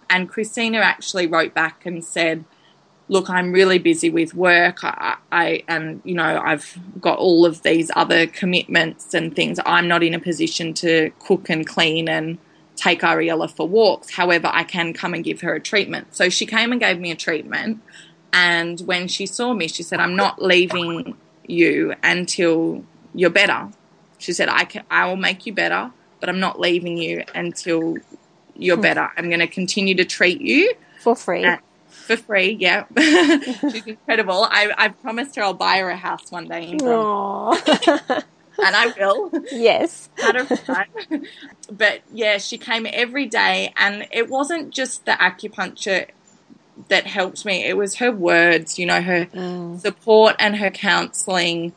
[0.08, 2.38] And Christina actually wrote back and said,
[3.08, 4.78] "Look, I'm really busy with work.
[4.84, 6.68] I, I and you know I've
[7.08, 9.56] got all of these other commitments and things.
[9.76, 10.92] I'm not in a position to
[11.28, 12.38] cook and clean and."
[12.90, 14.08] Take Ariella for walks.
[14.20, 16.16] However, I can come and give her a treatment.
[16.16, 17.82] So she came and gave me a treatment.
[18.32, 23.70] And when she saw me, she said, I'm not leaving you until you're better.
[24.18, 27.98] She said, I, can, I will make you better, but I'm not leaving you until
[28.56, 28.82] you're Hmm.
[28.82, 29.10] better.
[29.18, 31.46] I'm going to continue to treat you For free.
[31.46, 32.58] Uh, for free.
[32.60, 32.86] Yeah.
[32.98, 34.44] She's incredible.
[34.50, 38.24] I, I promised her I'll buy her a house one day in Aww.
[38.64, 39.32] and I will.
[39.52, 40.10] yes.
[40.24, 40.88] Out of time.
[41.72, 46.08] But yeah, she came every day, and it wasn't just the acupuncture
[46.88, 49.80] that helped me, it was her words, you know, her Mm.
[49.80, 51.74] support and her counseling.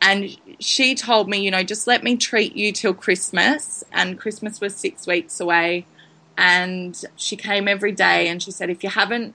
[0.00, 3.84] And she told me, you know, just let me treat you till Christmas.
[3.92, 5.86] And Christmas was six weeks away.
[6.38, 9.34] And she came every day and she said, if you haven't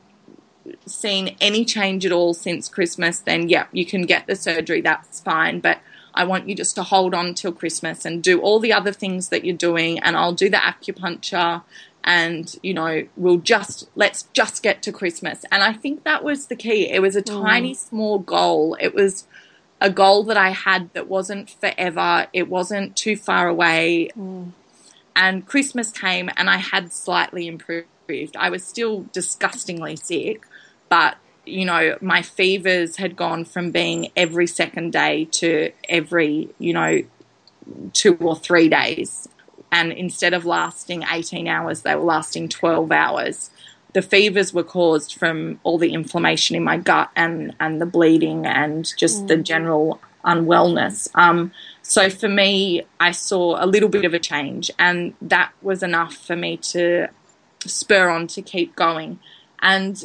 [0.86, 4.82] seen any change at all since Christmas, then yeah, you can get the surgery.
[4.82, 5.60] That's fine.
[5.60, 5.80] But
[6.14, 9.30] I want you just to hold on till Christmas and do all the other things
[9.30, 10.00] that you're doing.
[10.00, 11.64] And I'll do the acupuncture
[12.04, 16.48] and you know we'll just let's just get to christmas and i think that was
[16.48, 19.28] the key it was a tiny small goal it was
[19.82, 22.28] a goal that i had that wasn't forever.
[22.32, 24.10] It wasn't too far away.
[24.18, 24.52] Mm.
[25.16, 27.88] And christmas came and i had slightly improved.
[28.38, 30.46] I was still disgustingly sick
[30.90, 36.74] but you know my fevers had gone from being every second day to every you
[36.74, 37.02] know
[37.94, 39.28] two or three days.
[39.72, 43.50] And instead of lasting 18 hours, they were lasting 12 hours.
[43.94, 48.46] The fevers were caused from all the inflammation in my gut and, and the bleeding
[48.46, 51.10] and just the general unwellness.
[51.16, 51.52] Um,
[51.82, 56.16] so for me, I saw a little bit of a change, and that was enough
[56.16, 57.08] for me to
[57.66, 59.20] spur on to keep going.
[59.62, 60.04] And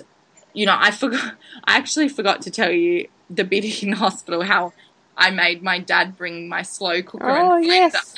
[0.52, 1.34] you know, I forgot.
[1.64, 4.72] I actually forgot to tell you the bit in hospital how
[5.16, 7.28] I made my dad bring my slow cooker.
[7.28, 8.14] Oh, and yes.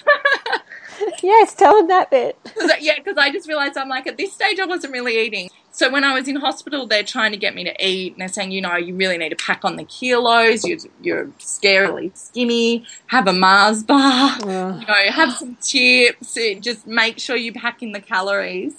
[1.23, 2.37] yes, tell him that bit.
[2.59, 5.49] Cause, yeah, because I just realized I'm like, at this stage, I wasn't really eating.
[5.71, 8.29] So when I was in hospital, they're trying to get me to eat, and they're
[8.29, 10.65] saying, you know, you really need to pack on the kilos.
[10.65, 12.85] You're, you're scarily skinny.
[13.07, 14.39] Have a Mars bar.
[14.49, 16.37] You know, have some chips.
[16.37, 18.75] eh, Just make sure you pack in the calories.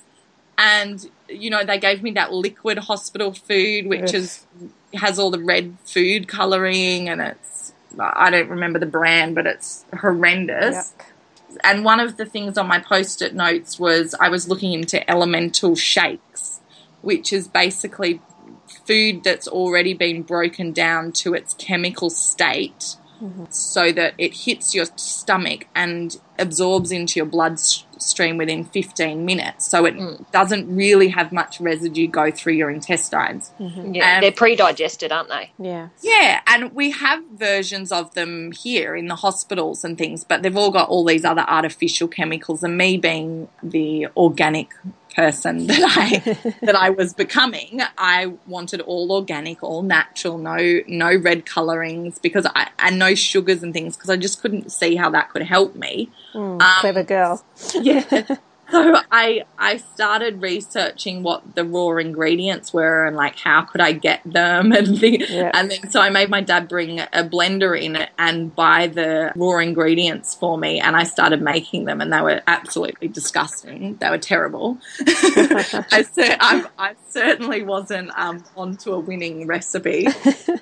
[0.57, 4.15] And you know, they gave me that liquid hospital food, which Ugh.
[4.15, 4.45] is
[4.93, 7.58] has all the red food coloring, and it's
[7.97, 10.93] I don't remember the brand, but it's horrendous.
[11.63, 15.75] And one of the things on my post-it notes was I was looking into elemental
[15.75, 16.59] shakes,
[17.01, 18.21] which is basically
[18.85, 22.95] food that's already been broken down to its chemical state
[23.49, 29.65] so that it hits your stomach and absorbs into your bloodstream within 15 minutes.
[29.65, 33.51] So it doesn't really have much residue go through your intestines.
[33.59, 35.51] Yeah, Um, they're pre-digested, aren't they?
[35.59, 35.89] Yeah.
[36.01, 40.55] Yeah, and we have versions of them here in the hospitals and things, but they've
[40.55, 42.63] all got all these other artificial chemicals.
[42.63, 44.69] And me being the organic
[45.19, 51.15] person that I that I was becoming, I wanted all organic, all natural, no no
[51.15, 55.09] red colorings because I and no sugars and things because I just couldn't see how
[55.11, 56.09] that could help me.
[56.33, 57.43] Mm, Um, clever girl.
[57.81, 58.37] Yeah.
[58.79, 63.93] So I I started researching what the raw ingredients were and like how could I
[63.93, 65.51] get them and the, Yeah.
[65.53, 69.57] and then so I made my dad bring a blender in and buy the raw
[69.59, 73.97] ingredients for me and I started making them and they were absolutely disgusting.
[73.99, 74.77] They were terrible.
[75.07, 80.07] I, cer- I, I certainly wasn't um, onto a winning recipe.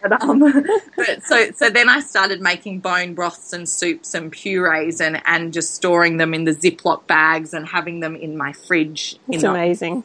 [0.01, 0.39] But, um,
[0.95, 5.51] but so so then I started making bone broths and soups and purees and, and
[5.53, 9.17] just storing them in the Ziploc bags and having them in my fridge.
[9.27, 10.03] in It's the- amazing.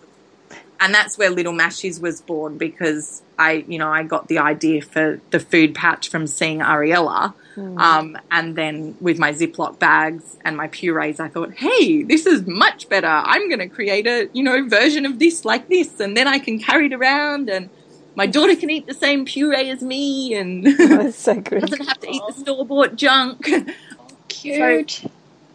[0.81, 4.83] and that's where Little Mashies was born because I, you know, I got the idea
[4.83, 7.35] for the food patch from seeing Ariella.
[7.55, 12.47] Um, and then with my Ziploc bags and my purees, I thought, hey, this is
[12.47, 13.07] much better.
[13.07, 16.39] I'm going to create a, you know, version of this like this, and then I
[16.39, 17.69] can carry it around, and
[18.15, 22.11] my daughter can eat the same puree as me, and Oh, so doesn't have to
[22.11, 23.47] eat the store bought junk.
[24.29, 25.03] Cute.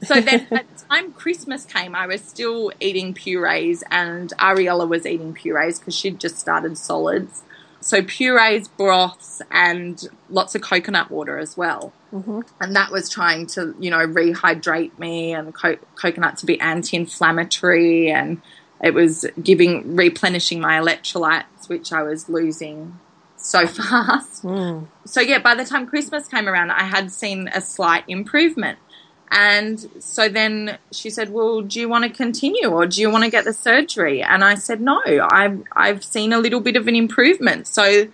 [0.03, 5.05] So then, at the time Christmas came, I was still eating purees, and Ariella was
[5.05, 7.43] eating purees because she'd just started solids.
[7.79, 11.93] So purees, broths, and lots of coconut water as well.
[12.11, 12.41] Mm-hmm.
[12.61, 18.09] And that was trying to, you know, rehydrate me, and co- coconut to be anti-inflammatory,
[18.09, 18.41] and
[18.83, 22.99] it was giving replenishing my electrolytes, which I was losing
[23.37, 24.43] so fast.
[24.43, 24.87] Mm.
[25.05, 28.79] So yeah, by the time Christmas came around, I had seen a slight improvement.
[29.29, 33.25] And so then she said, "Well, do you want to continue, or do you want
[33.25, 36.87] to get the surgery?" And I said, "No, I've I've seen a little bit of
[36.87, 37.67] an improvement.
[37.67, 38.07] So,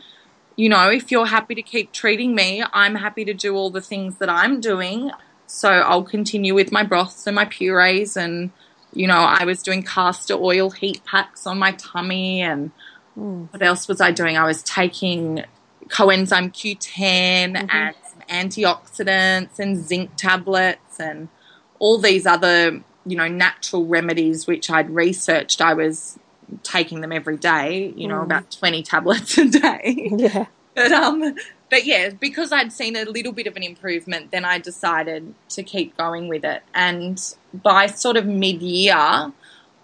[0.56, 3.82] you know, if you're happy to keep treating me, I'm happy to do all the
[3.82, 5.12] things that I'm doing.
[5.46, 8.50] So I'll continue with my broths and my purees, and
[8.94, 12.72] you know, I was doing castor oil heat packs on my tummy, and
[13.16, 13.52] mm.
[13.54, 14.36] what else was I doing?
[14.36, 15.44] I was taking
[15.90, 17.68] coenzyme Q10 mm-hmm.
[17.70, 17.96] and
[18.30, 21.30] antioxidants and zinc tablets and
[21.80, 25.62] all these other, you know, natural remedies which I'd researched.
[25.62, 26.18] I was
[26.62, 28.24] taking them every day, you know, mm.
[28.24, 30.10] about 20 tablets a day.
[30.16, 30.46] Yeah.
[30.76, 31.36] But um
[31.70, 35.64] but yeah, because I'd seen a little bit of an improvement, then I decided to
[35.64, 36.62] keep going with it.
[36.76, 37.20] And
[37.52, 39.32] by sort of mid-year,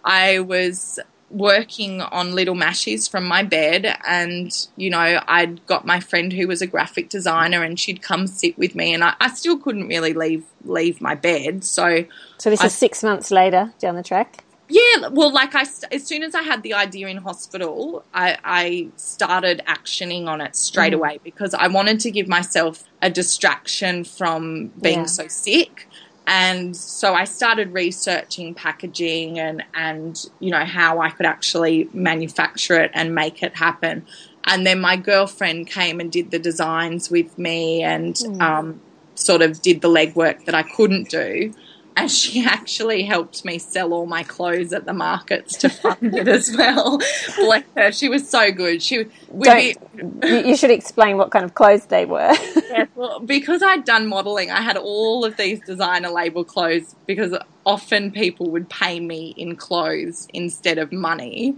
[0.06, 5.99] I was working on little mashies from my bed and you know i'd got my
[5.99, 9.29] friend who was a graphic designer and she'd come sit with me and i, I
[9.29, 12.05] still couldn't really leave leave my bed so
[12.37, 16.05] so this I, is six months later down the track yeah well like i as
[16.05, 20.93] soon as i had the idea in hospital i, I started actioning on it straight
[20.93, 20.97] mm.
[20.97, 25.05] away because i wanted to give myself a distraction from being yeah.
[25.05, 25.88] so sick
[26.31, 32.79] and so I started researching packaging and, and, you know, how I could actually manufacture
[32.79, 34.05] it and make it happen.
[34.43, 38.39] And then my girlfriend came and did the designs with me and mm.
[38.39, 38.79] um,
[39.15, 41.51] sort of did the legwork that I couldn't do
[41.95, 46.28] and she actually helped me sell all my clothes at the markets to fund it
[46.28, 46.99] as well.
[47.38, 48.82] Bless her, she was so good.
[48.82, 49.06] She
[49.41, 49.75] be,
[50.23, 52.34] you should explain what kind of clothes they were.
[52.69, 57.38] yeah, well, because I'd done modelling, I had all of these designer label clothes because
[57.65, 61.56] often people would pay me in clothes instead of money.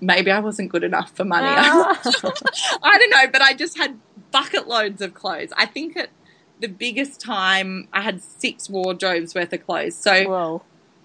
[0.00, 1.48] Maybe I wasn't good enough for money.
[1.48, 2.00] Ah.
[2.82, 3.98] I don't know, but I just had
[4.30, 5.52] bucket loads of clothes.
[5.56, 6.10] I think it
[6.60, 9.96] the biggest time I had six wardrobes worth of clothes.
[9.96, 10.62] So Whoa.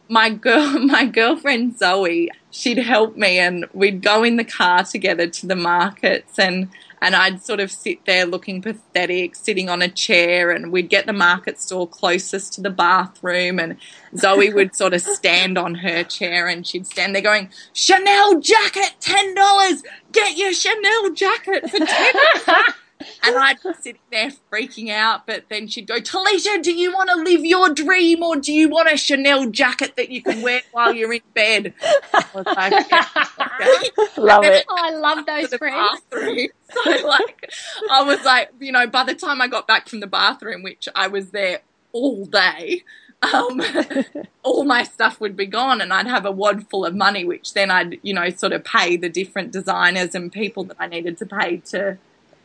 [0.09, 5.27] my girl, my girlfriend Zoe, she'd help me, and we'd go in the car together
[5.27, 6.69] to the markets, and
[7.01, 11.05] and I'd sort of sit there looking pathetic, sitting on a chair, and we'd get
[11.05, 13.75] the market stall closest to the bathroom, and
[14.17, 18.93] Zoe would sort of stand on her chair, and she'd stand there going, "Chanel jacket,
[18.99, 19.83] ten dollars.
[20.11, 22.63] Get your Chanel jacket for ten.
[23.23, 25.25] and I'd be sitting there freaking out.
[25.25, 28.69] But then she'd go, Talisha, do you want to live your dream or do you
[28.69, 31.73] want a Chanel jacket that you can wear while you're in bed?
[32.13, 33.89] I was like, yeah, okay.
[34.21, 34.65] Love it.
[34.69, 36.01] Oh, I love those friends.
[36.73, 37.51] So, like,
[37.91, 40.89] I was like, you know, by the time I got back from the bathroom, which
[40.95, 41.59] I was there
[41.91, 42.83] all day,
[43.31, 43.61] um,
[44.43, 47.53] all my stuff would be gone and I'd have a wad full of money, which
[47.53, 51.17] then I'd, you know, sort of pay the different designers and people that I needed
[51.19, 51.97] to pay to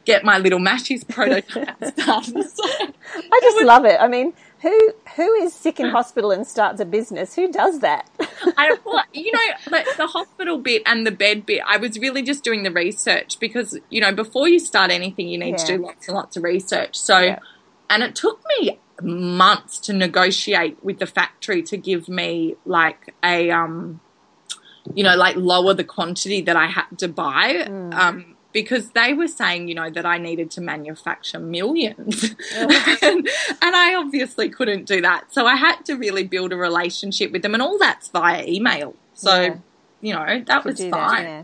[0.09, 2.44] get my little mashies prototype done.
[2.59, 2.64] So
[3.33, 4.01] I just love it.
[4.01, 7.35] I mean, who who is sick in hospital and starts a business?
[7.35, 8.09] Who does that?
[8.57, 12.23] I, well, you know, the, the hospital bit and the bed bit, I was really
[12.23, 15.57] just doing the research because, you know, before you start anything, you need yeah.
[15.57, 16.97] to do lots and lots of research.
[16.97, 17.38] So, yeah.
[17.90, 23.51] and it took me months to negotiate with the factory to give me like a,
[23.51, 24.01] um,
[24.94, 27.66] you know, like lower the quantity that I had to buy.
[27.68, 27.94] Mm.
[27.94, 32.35] Um, because they were saying, you know, that I needed to manufacture millions.
[32.57, 32.97] Oh.
[33.03, 33.29] and,
[33.63, 35.33] and, I obviously couldn't do that.
[35.33, 38.95] So I had to really build a relationship with them, and all that's via email.
[39.15, 39.57] So, yeah.
[40.01, 40.91] you know, that was fine.
[40.91, 41.43] That, yeah.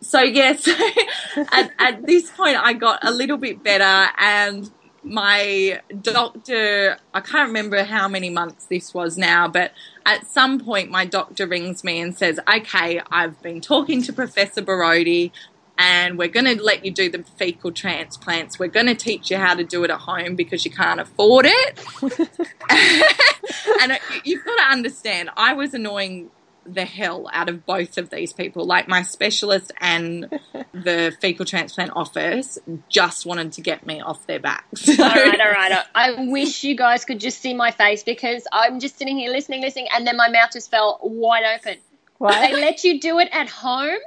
[0.00, 0.68] So, yes,
[1.52, 4.70] at, at this point, I got a little bit better, and
[5.04, 9.72] my doctor, I can't remember how many months this was now, but
[10.06, 14.62] at some point my doctor rings me and says, Okay, I've been talking to Professor
[14.62, 15.30] Borody
[15.76, 18.58] and we're going to let you do the fecal transplants.
[18.58, 21.46] We're going to teach you how to do it at home because you can't afford
[21.48, 21.80] it.
[23.80, 26.30] and you've got to understand, I was annoying
[26.66, 28.64] the hell out of both of these people.
[28.64, 30.40] Like my specialist and
[30.72, 32.58] the fecal transplant office
[32.88, 34.88] just wanted to get me off their backs.
[34.88, 35.84] all right, all right.
[35.94, 39.60] I wish you guys could just see my face because I'm just sitting here listening,
[39.60, 41.78] listening, and then my mouth just fell wide open.
[42.18, 42.40] What?
[42.40, 43.98] They let you do it at home?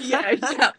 [0.00, 0.70] yeah, yeah.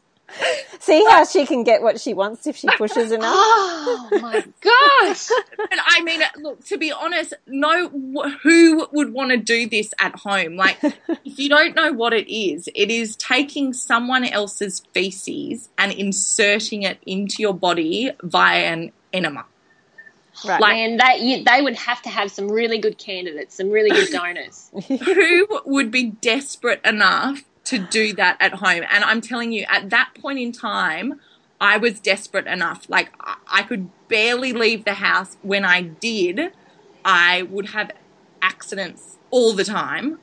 [0.79, 3.35] See how she can get what she wants if she pushes enough.
[3.91, 5.29] Oh my gosh!
[5.71, 7.89] and I mean, look, to be honest, no,
[8.43, 10.55] who would want to do this at home?
[10.55, 15.91] Like, if you don't know what it is, it is taking someone else's feces and
[15.91, 19.45] inserting it into your body via an enema.
[20.45, 20.61] Right.
[20.61, 24.09] Like, and they they would have to have some really good candidates, some really good
[24.11, 24.71] donors.
[24.87, 28.83] who would be desperate enough to do that at home.
[28.89, 31.19] And I'm telling you, at that point in time,
[31.61, 32.89] I was desperate enough.
[32.89, 33.11] Like
[33.47, 35.37] I could barely leave the house.
[35.41, 36.51] When I did,
[37.05, 37.91] I would have
[38.41, 40.19] accidents all the time.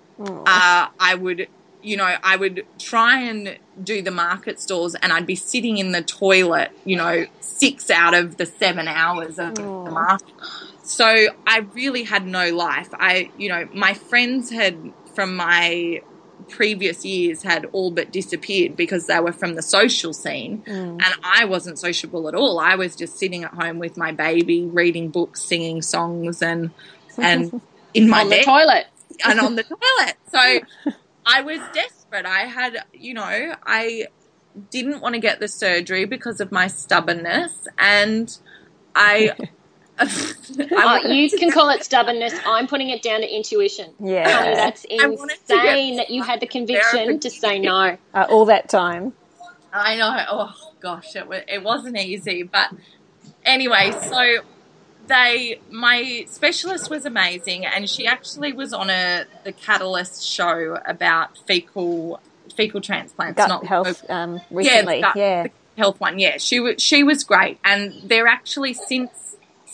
[0.46, 1.48] Uh, I would,
[1.82, 5.92] you know, I would try and do the market stores, and I'd be sitting in
[5.92, 10.26] the toilet, you know, six out of the seven hours of the market.
[10.82, 12.88] So I really had no life.
[12.94, 16.00] I, you know, my friends had from my
[16.48, 20.72] previous years had all but disappeared because they were from the social scene mm.
[20.72, 22.58] and I wasn't sociable at all.
[22.58, 26.70] I was just sitting at home with my baby, reading books, singing songs and
[27.18, 27.60] and
[27.94, 28.86] in my on the bed toilet.
[29.24, 30.16] and on the toilet.
[30.30, 30.94] So
[31.24, 32.26] I was desperate.
[32.26, 34.06] I had, you know, I
[34.70, 38.36] didn't want to get the surgery because of my stubbornness and
[38.94, 39.32] I
[39.98, 42.34] I Uh, you can call it stubbornness.
[42.46, 43.92] I'm putting it down to intuition.
[44.00, 44.28] Yeah.
[44.30, 47.96] Honey, that's I wanted to get insane that you had the conviction to say no.
[48.14, 49.12] Uh, all that time.
[49.72, 50.24] I know.
[50.30, 52.70] Oh gosh, it was, it wasn't easy, but
[53.44, 54.42] anyway, so
[55.06, 61.36] they my specialist was amazing, and she actually was on a the Catalyst show about
[61.46, 62.20] fecal
[62.54, 65.00] fecal transplants, Gut not health um, recently.
[65.02, 65.42] gut- Yeah.
[65.44, 66.18] the health one.
[66.18, 69.25] Yeah, she was she was great, and they're actually since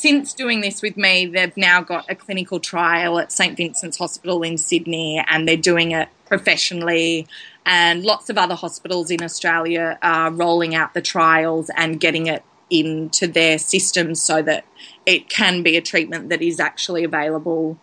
[0.02, 4.42] since doing this with me, they've now got a clinical trial at St Vincent's Hospital
[4.42, 7.28] in Sydney, and they're doing it professionally.
[7.64, 12.42] And lots of other hospitals in Australia are rolling out the trials and getting it
[12.68, 14.64] into their systems so that
[15.06, 17.78] it can be a treatment that is actually available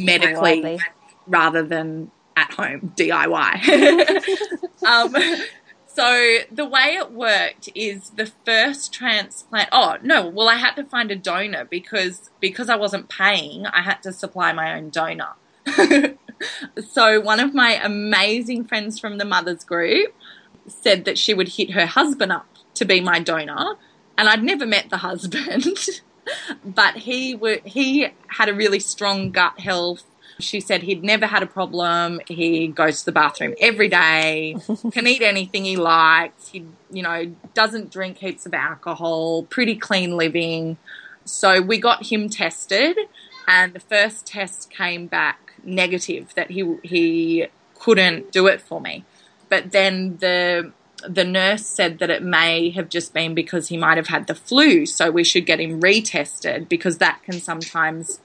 [0.00, 0.78] medically
[1.26, 3.52] rather than at home DIY.
[4.86, 5.14] um,
[5.96, 9.70] so the way it worked is the first transplant.
[9.72, 10.28] Oh no!
[10.28, 13.64] Well, I had to find a donor because because I wasn't paying.
[13.64, 15.36] I had to supply my own donor.
[16.86, 20.14] so one of my amazing friends from the mothers group
[20.66, 23.76] said that she would hit her husband up to be my donor,
[24.18, 25.78] and I'd never met the husband,
[26.62, 30.04] but he were, he had a really strong gut health.
[30.38, 32.20] She said he'd never had a problem.
[32.28, 34.56] He goes to the bathroom every day,
[34.92, 36.48] can eat anything he likes.
[36.48, 40.76] He, you know, doesn't drink heaps of alcohol, pretty clean living.
[41.24, 42.96] So we got him tested,
[43.48, 49.04] and the first test came back negative that he he couldn't do it for me.
[49.48, 50.72] But then the
[51.06, 54.34] the nurse said that it may have just been because he might have had the
[54.34, 58.20] flu, so we should get him retested because that can sometimes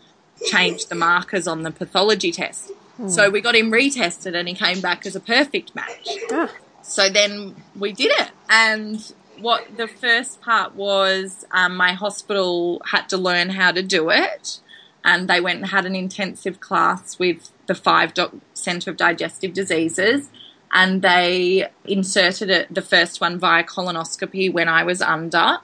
[0.46, 2.72] change the markers on the pathology test.
[3.08, 6.08] So we got him retested and he came back as a perfect match.
[6.32, 6.52] Ah.
[6.84, 8.30] So then we did it.
[8.50, 14.10] And what the first part was um, my hospital had to learn how to do
[14.10, 14.60] it.
[15.04, 19.54] And they went and had an intensive class with the Five Dock Centre of Digestive
[19.54, 20.30] Diseases.
[20.72, 25.58] And they inserted it, the first one via colonoscopy when I was under.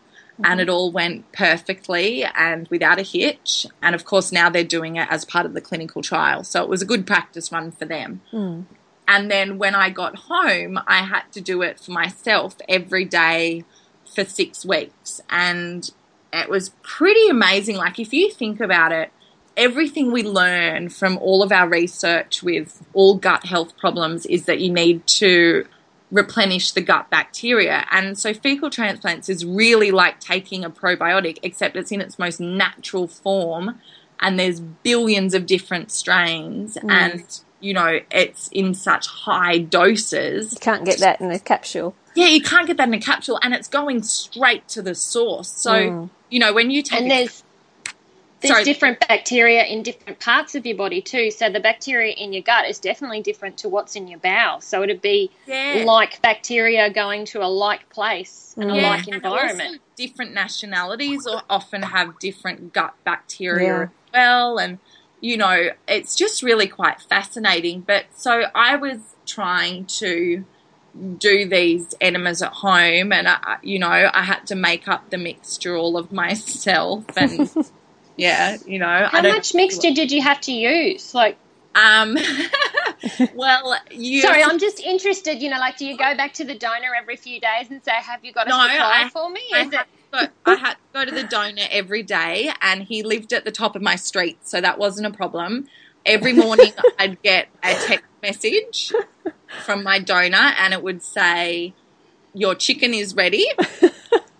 [0.43, 0.75] And it mm-hmm.
[0.75, 3.65] all went perfectly and without a hitch.
[3.81, 6.43] And of course, now they're doing it as part of the clinical trial.
[6.43, 8.21] So it was a good practice run for them.
[8.31, 8.65] Mm.
[9.07, 13.63] And then when I got home, I had to do it for myself every day
[14.13, 15.21] for six weeks.
[15.29, 15.89] And
[16.33, 17.77] it was pretty amazing.
[17.77, 19.11] Like, if you think about it,
[19.55, 24.59] everything we learn from all of our research with all gut health problems is that
[24.59, 25.65] you need to
[26.11, 27.85] replenish the gut bacteria.
[27.91, 32.39] And so fecal transplants is really like taking a probiotic, except it's in its most
[32.39, 33.79] natural form.
[34.19, 36.77] And there's billions of different strains.
[36.77, 37.23] And,
[37.59, 40.53] you know, it's in such high doses.
[40.53, 41.93] You can't get that in a capsule.
[42.15, 43.39] Yeah, you can't get that in a capsule.
[43.43, 45.49] And it's going straight to the source.
[45.49, 46.09] So, Mm.
[46.29, 47.43] you know, when you take And there's
[48.41, 48.63] there's Sorry.
[48.63, 51.31] different bacteria in different parts of your body too.
[51.31, 54.61] So the bacteria in your gut is definitely different to what's in your bowel.
[54.61, 55.83] So it'd be Yeah.
[55.85, 59.81] like bacteria going to a like place and a Yeah, like and environment.
[59.95, 63.83] different nationalities often have different gut bacteria Yeah.
[63.83, 64.79] as well, and
[65.19, 67.81] you know it's just really quite fascinating.
[67.81, 70.45] But so I was trying to
[71.19, 75.17] do these enemas at home, and I, you know I had to make up the
[75.17, 77.49] mixture all of myself, and
[78.17, 81.13] yeah, you know How I much mixture did you have to use?
[81.13, 81.37] Like,
[81.75, 82.17] Um,
[83.35, 85.41] well, you sorry, I'm just interested.
[85.41, 87.91] You know, like, do you go back to the donor every few days and say,
[87.91, 89.85] "Have you got a No, supply I- for me?" Is had, it?
[90.11, 93.51] go, I had to go to the donor every day, and he lived at the
[93.51, 95.67] top of my street, so that wasn't a problem.
[96.05, 98.91] Every morning, I'd get a text message
[99.65, 101.73] from my donor, and it would say,
[102.33, 103.45] "Your chicken is ready,"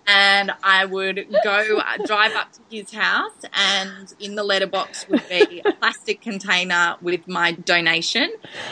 [0.07, 5.27] and I would go uh, drive up to his house, and in the letterbox would
[5.27, 8.31] be a plastic container with my donation,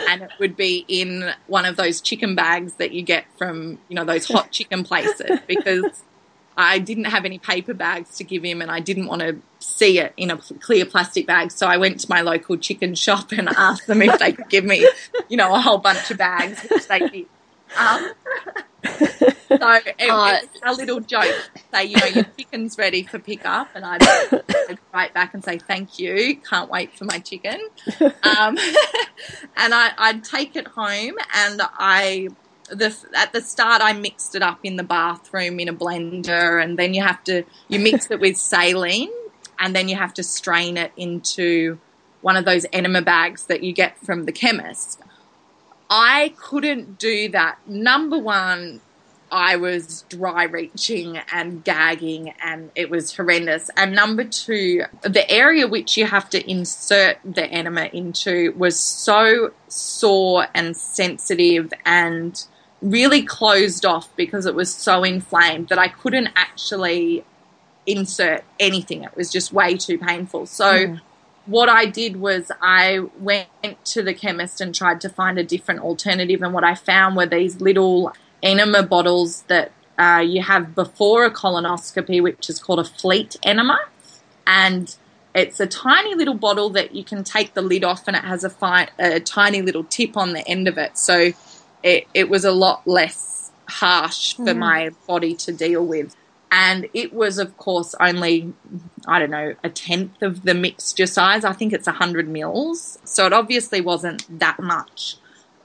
[0.09, 3.95] and it would be in one of those chicken bags that you get from you
[3.95, 6.03] know those hot chicken places because
[6.57, 9.99] I didn't have any paper bags to give him, and I didn't want to see
[9.99, 11.51] it in a clear plastic bag.
[11.51, 14.63] So I went to my local chicken shop and asked them if they could give
[14.63, 14.87] me,
[15.27, 17.25] you know, a whole bunch of bags, which they did.
[17.77, 18.11] Um,
[18.83, 21.35] so it, uh, a little joke.
[21.73, 25.57] Say, you know, your chicken's ready for pickup, and I'd, I'd write back and say,
[25.57, 27.59] "Thank you, can't wait for my chicken."
[28.01, 28.57] Um,
[29.57, 32.29] and I, I'd take it home, and I
[32.69, 36.79] the at the start I mixed it up in the bathroom in a blender and
[36.79, 39.11] then you have to you mix it with saline
[39.59, 41.79] and then you have to strain it into
[42.21, 44.99] one of those enema bags that you get from the chemist.
[45.89, 47.59] I couldn't do that.
[47.67, 48.81] Number one,
[49.31, 53.69] I was dry reaching and gagging, and it was horrendous.
[53.75, 59.51] And number two, the area which you have to insert the enema into was so
[59.67, 62.45] sore and sensitive and
[62.81, 67.25] really closed off because it was so inflamed that I couldn't actually
[67.85, 69.03] insert anything.
[69.03, 70.45] It was just way too painful.
[70.45, 71.01] So, mm.
[71.45, 73.47] What I did was I went
[73.85, 76.41] to the chemist and tried to find a different alternative.
[76.41, 81.31] And what I found were these little enema bottles that uh, you have before a
[81.31, 83.79] colonoscopy, which is called a fleet enema.
[84.47, 84.95] And
[85.33, 88.43] it's a tiny little bottle that you can take the lid off, and it has
[88.43, 90.97] a, fi- a tiny little tip on the end of it.
[90.97, 91.33] So
[91.83, 94.57] it, it was a lot less harsh for mm.
[94.57, 96.15] my body to deal with
[96.55, 98.53] and it was of course only
[99.07, 101.43] i don't know a tenth of the mixture size.
[101.43, 102.97] I think it's 100 mils.
[103.03, 105.17] So it obviously wasn't that much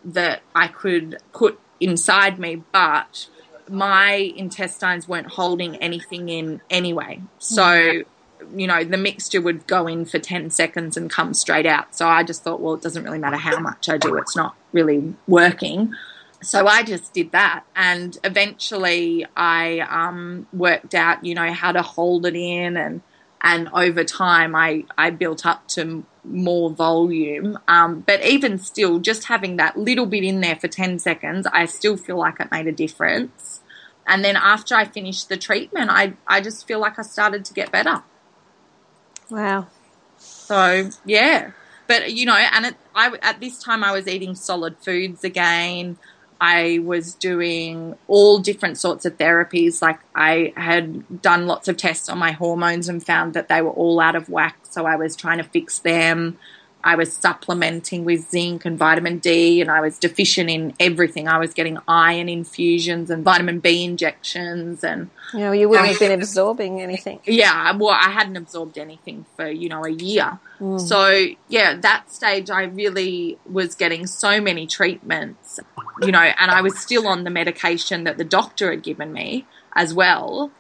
[0.05, 3.29] that i could put inside me but
[3.69, 7.21] my intestines weren't holding anything in anyway.
[7.39, 8.03] So
[8.57, 11.95] you know the mixture would go in for 10 seconds and come straight out.
[11.95, 14.17] So i just thought well it doesn't really matter how much i do.
[14.17, 15.95] It's not really working
[16.43, 21.83] so I just did that, and eventually I um, worked out, you know, how to
[21.83, 23.03] hold it in, and
[23.43, 27.59] and over time I I built up to more volume.
[27.69, 31.67] Um, but even still, just having that little bit in there for ten seconds, I
[31.67, 33.61] still feel like it made a difference.
[34.07, 37.55] And then after I finished the treatment, I I just feel like I started to
[37.55, 38.03] get better.
[39.31, 39.69] Wow.
[40.17, 41.53] So yeah,
[41.87, 45.99] but you know, and it, I at this time I was eating solid foods again.
[46.41, 49.83] I was doing all different sorts of therapies.
[49.83, 53.71] Like I had done lots of tests on my hormones and found that they were
[53.71, 54.59] all out of whack.
[54.63, 56.39] So I was trying to fix them.
[56.83, 61.29] I was supplementing with zinc and vitamin D, and I was deficient in everything.
[61.29, 65.99] I was getting iron infusions and vitamin B injections, and you know, you wouldn't have
[65.99, 67.21] been absorbing anything.
[67.25, 70.39] Yeah, well, I hadn't absorbed anything for you know a year.
[70.59, 70.81] Mm.
[70.81, 75.61] So yeah, that stage I really was getting so many treatments,
[76.01, 79.47] you know, and I was still on the medication that the doctor had given me
[79.75, 80.51] as well.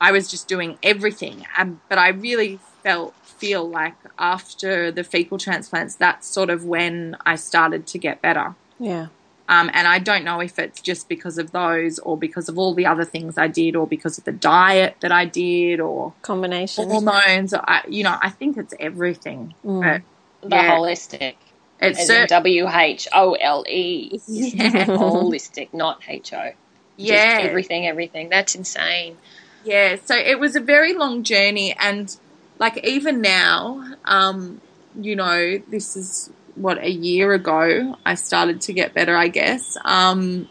[0.00, 5.38] I was just doing everything, um, but I really felt feel like after the fecal
[5.38, 8.54] transplants, that's sort of when I started to get better.
[8.78, 9.06] Yeah.
[9.48, 12.72] Um, and I don't know if it's just because of those or because of all
[12.72, 16.88] the other things I did or because of the diet that I did or combination
[16.88, 17.52] hormones.
[17.52, 19.54] I, you know, I think it's everything.
[19.64, 20.02] Mm.
[20.40, 20.76] But, the yeah.
[20.76, 21.34] holistic.
[21.80, 24.20] It's W H O L E.
[24.28, 26.52] Holistic, not H O.
[26.96, 27.38] Yeah.
[27.40, 28.28] everything, everything.
[28.28, 29.16] That's insane.
[29.64, 29.96] Yeah.
[30.04, 32.14] So it was a very long journey and
[32.60, 34.60] like even now, um,
[34.94, 39.76] you know, this is what a year ago I started to get better, I guess,
[39.84, 40.48] um,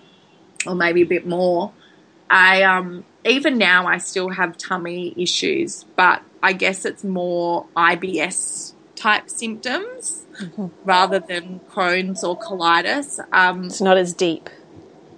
[0.66, 1.72] or maybe a bit more.
[2.30, 8.74] I um, even now I still have tummy issues, but I guess it's more IBS
[8.95, 10.68] type symptoms mm-hmm.
[10.84, 13.20] rather than Crohn's or colitis.
[13.32, 14.49] Um, it's not as deep.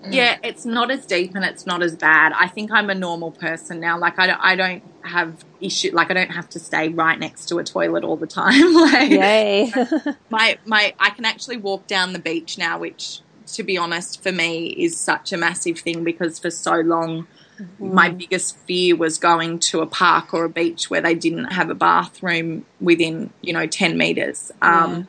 [0.10, 2.34] Yeah, it's not as deep and it's not as bad.
[2.34, 4.00] I think I'm a normal person now.
[4.00, 5.92] Like I don't, I don't have issue.
[5.94, 8.74] Like I don't have to stay right next to a toilet all the time.
[8.74, 9.72] like, Yay!
[10.30, 13.20] my my, I can actually walk down the beach now, which,
[13.54, 17.28] to be honest, for me is such a massive thing because for so long.
[17.60, 17.94] Mm.
[17.94, 21.70] My biggest fear was going to a park or a beach where they didn't have
[21.70, 24.52] a bathroom within, you know, 10 meters.
[24.64, 25.04] Um, yeah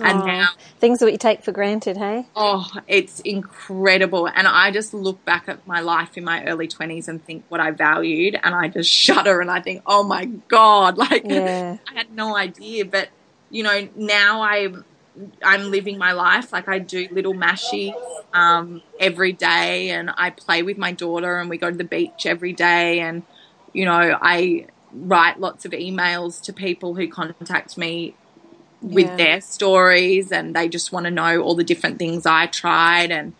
[0.00, 2.26] and oh, now things that you take for granted, hey?
[2.34, 4.28] Oh, it's incredible.
[4.28, 7.60] And I just look back at my life in my early 20s and think what
[7.60, 11.78] I valued and I just shudder and I think, "Oh my god, like yeah.
[11.88, 13.08] I had no idea." But,
[13.50, 14.84] you know, now I'm
[15.42, 17.94] I'm living my life like I do little mashy
[18.34, 22.26] um, every day and I play with my daughter and we go to the beach
[22.26, 23.22] every day and
[23.76, 28.14] you know, I write lots of emails to people who contact me
[28.82, 29.16] with Yeah.
[29.16, 33.32] their stories and they just want to know all the different things I tried and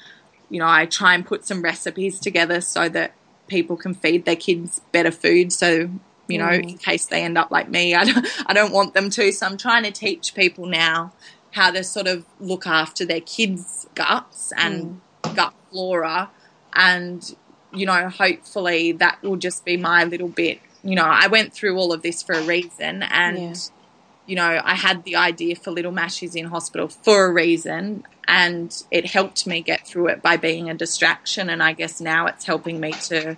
[0.48, 3.12] you know I try and put some recipes together so that
[3.46, 5.52] people can feed their kids better food.
[5.52, 5.90] So
[6.28, 6.70] you know mm.
[6.70, 9.30] in case they end up like me I don't, I don't want them to.
[9.32, 11.12] So I'm trying to teach people now
[11.52, 15.34] how to sort of look after their kids guts and mm.
[15.36, 16.30] gut flora.
[16.72, 17.34] And
[17.72, 20.60] you know hopefully that will just be my little bit.
[20.82, 23.54] You know I went through all of this for a reason and Yeah.
[24.26, 28.82] You know, I had the idea for Little Mashies in hospital for a reason, and
[28.90, 31.48] it helped me get through it by being a distraction.
[31.48, 33.36] And I guess now it's helping me to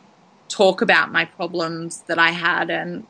[0.48, 3.06] talk about my problems that I had and,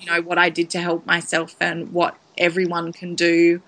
[0.00, 3.60] you know, what I did to help myself and what everyone can do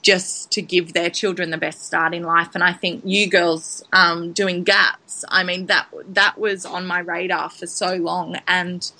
[0.00, 2.54] just to give their children the best start in life.
[2.54, 7.00] And I think you girls um, doing gaps, I mean, that that was on my
[7.00, 8.36] radar for so long.
[8.46, 8.90] And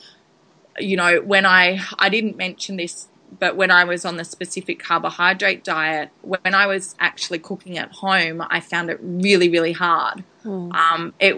[0.78, 3.08] you know, when I I didn't mention this,
[3.38, 7.92] but when I was on the specific carbohydrate diet, when I was actually cooking at
[7.92, 10.24] home, I found it really really hard.
[10.44, 11.32] Um, it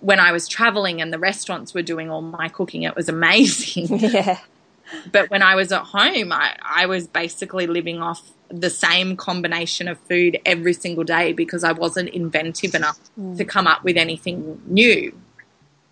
[0.00, 3.86] when I was traveling and the restaurants were doing all my cooking, it was amazing
[3.98, 4.38] Yeah.
[5.10, 9.88] but when I was at home, I, I was basically living off the same combination
[9.88, 12.98] of food every single day because I wasn't inventive enough
[13.38, 15.12] to come up with anything new.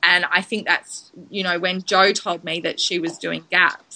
[0.04, 3.91] And I think that's, you know, when Jo told me that she was doing gaps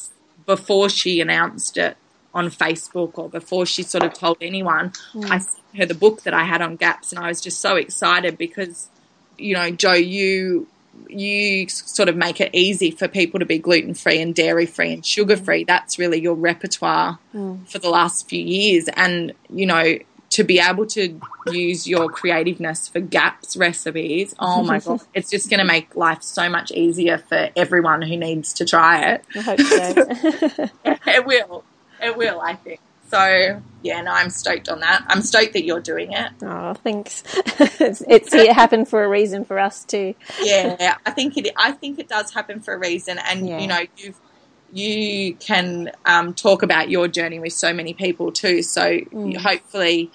[0.47, 1.97] before she announced it
[2.33, 5.25] on Facebook or before she sort of told anyone, hmm.
[5.25, 7.77] I sent her the book that I had on gaps and I was just so
[7.77, 8.89] excited because,
[9.39, 10.69] you know, Jo, you
[11.09, 14.95] you sort of make it easy for people to be gluten free and dairy free
[14.95, 15.63] and sugar free.
[15.63, 15.67] Hmm.
[15.67, 17.65] That's really your repertoire hmm.
[17.65, 18.89] for the last few years.
[18.95, 19.99] And, you know,
[20.31, 21.21] to be able to
[21.51, 26.23] use your creativeness for gaps recipes, oh my God, it's just going to make life
[26.23, 29.25] so much easier for everyone who needs to try it.
[29.35, 30.69] I hope so.
[31.07, 31.65] It will.
[32.03, 32.81] It will, I think.
[33.09, 35.05] So, yeah, no, I'm stoked on that.
[35.07, 36.33] I'm stoked that you're doing it.
[36.43, 37.23] oh, thanks.
[37.81, 40.15] it's, it's it happened for a reason for us too.
[40.43, 41.53] yeah, I think it.
[41.57, 43.61] I think it does happen for a reason, and Yeah.
[43.61, 44.15] you know, you
[44.73, 48.63] you can um, talk about your journey with so many people too.
[48.63, 49.01] So
[49.39, 50.11] hopefully,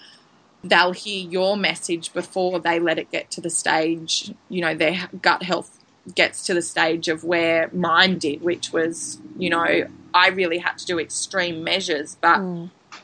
[0.64, 4.32] they'll hear your message before they let it get to the stage.
[4.50, 5.78] You know, their gut health
[6.16, 10.78] gets to the stage of where mine did, which was, you know, I really had
[10.80, 12.42] to do extreme measures, but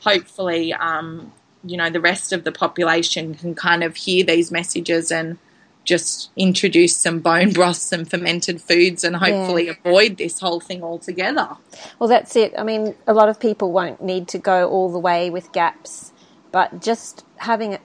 [0.02, 1.32] hopefully, um,
[1.64, 5.38] you know, the rest of the population can kind of hear these messages and
[5.88, 11.50] just introduce some bone broth, some fermented foods, and hopefully avoid this whole thing altogether.
[11.98, 12.54] Well, that's it.
[12.58, 16.12] I mean, a lot of people won't need to go all the way with gaps,
[16.52, 17.82] but just having it.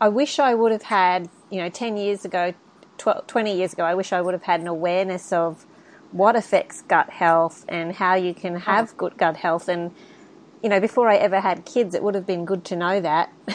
[0.00, 2.52] I wish I would have had, you know, 10 years ago,
[2.98, 5.64] 12, 20 years ago, I wish I would have had an awareness of
[6.12, 8.96] what affects gut health and how you can have mm.
[8.98, 9.68] good gut health.
[9.68, 9.92] And,
[10.64, 13.30] you know, before I ever had kids, it would have been good to know that.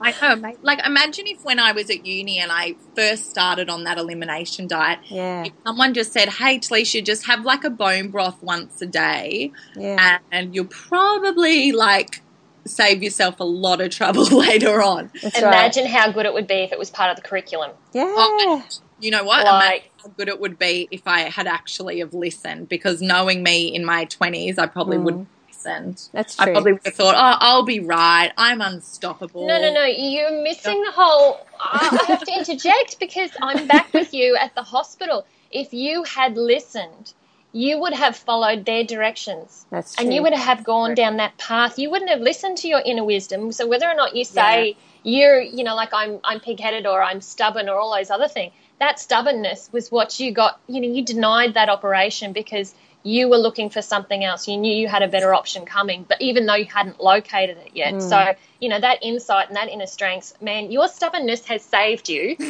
[0.00, 0.58] I know, mate.
[0.60, 4.66] Like, imagine if when I was at uni and I first started on that elimination
[4.66, 5.44] diet, Yeah.
[5.44, 9.52] if someone just said, "Hey, Talisha, just have like a bone broth once a day,"
[9.76, 10.18] Yeah.
[10.32, 12.22] and you'll probably like
[12.66, 15.12] save yourself a lot of trouble later on.
[15.22, 15.54] That's right.
[15.54, 17.70] Imagine how good it would be if it was part of the curriculum.
[17.92, 18.06] Yeah.
[18.08, 18.66] Oh,
[18.98, 19.44] you know what?
[19.44, 22.68] Like- Imagine how good it would be if I had actually have listened.
[22.68, 25.37] Because knowing me in my twenties, I probably wouldn't have mm.
[25.58, 25.96] Listened.
[25.96, 26.10] Mm.
[26.12, 28.32] That's I probably would have thought, "Oh, I'll be right.
[28.36, 29.84] I'm unstoppable." No, no, no.
[29.84, 31.40] You're missing the whole.
[31.60, 35.26] I I have to interject because I'm back with you at the hospital.
[35.50, 37.14] If you had listened,
[37.52, 39.66] you would have followed their directions.
[39.70, 40.04] That's true.
[40.04, 41.78] And you would have gone down that path.
[41.78, 43.52] You wouldn't have listened to your inner wisdom.
[43.52, 47.22] So whether or not you say you're, you know, like I'm, I'm pig-headed or I'm
[47.22, 50.60] stubborn or all those other things, that stubbornness was what you got.
[50.68, 52.74] You know, you denied that operation because
[53.08, 54.46] you were looking for something else.
[54.46, 57.70] You knew you had a better option coming, but even though you hadn't located it
[57.74, 57.94] yet.
[57.94, 58.02] Mm.
[58.02, 62.36] So, you know, that insight and that inner strength, man, your stubbornness has saved you.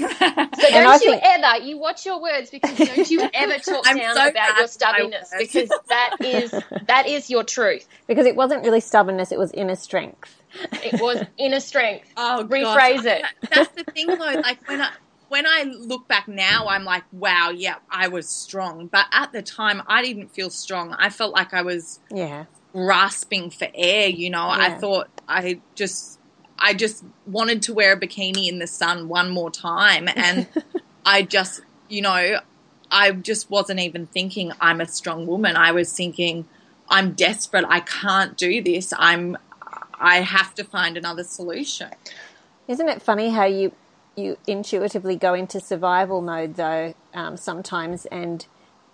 [0.59, 4.15] So don't you think- ever, you watch your words because don't you ever talk down
[4.15, 6.51] so about your stubbornness because that is
[6.87, 7.87] that is your truth.
[8.07, 10.43] Because it wasn't really stubbornness, it was inner strength.
[10.73, 12.11] It was inner strength.
[12.17, 12.77] Oh, gosh.
[12.77, 13.25] Rephrase it.
[13.55, 14.17] That's the thing, though.
[14.17, 14.91] Like when I
[15.29, 18.87] when I look back now, I'm like, wow, yeah, I was strong.
[18.87, 20.95] But at the time, I didn't feel strong.
[20.99, 22.47] I felt like I was Yeah.
[22.73, 24.09] grasping for air.
[24.09, 26.19] You know, I thought I just
[26.59, 30.49] I just wanted to wear a bikini in the sun one more time, and
[31.07, 32.41] I just, you know,
[32.91, 35.57] I just wasn't even thinking I'm a strong woman.
[35.57, 36.47] I was thinking
[36.89, 37.65] I'm desperate.
[37.69, 38.93] I can't do this.
[38.99, 39.37] I'm
[40.01, 41.91] I have to find another solution.
[42.67, 43.73] Isn't it funny how you
[44.19, 48.47] you intuitively go into survival mode though um, sometimes, and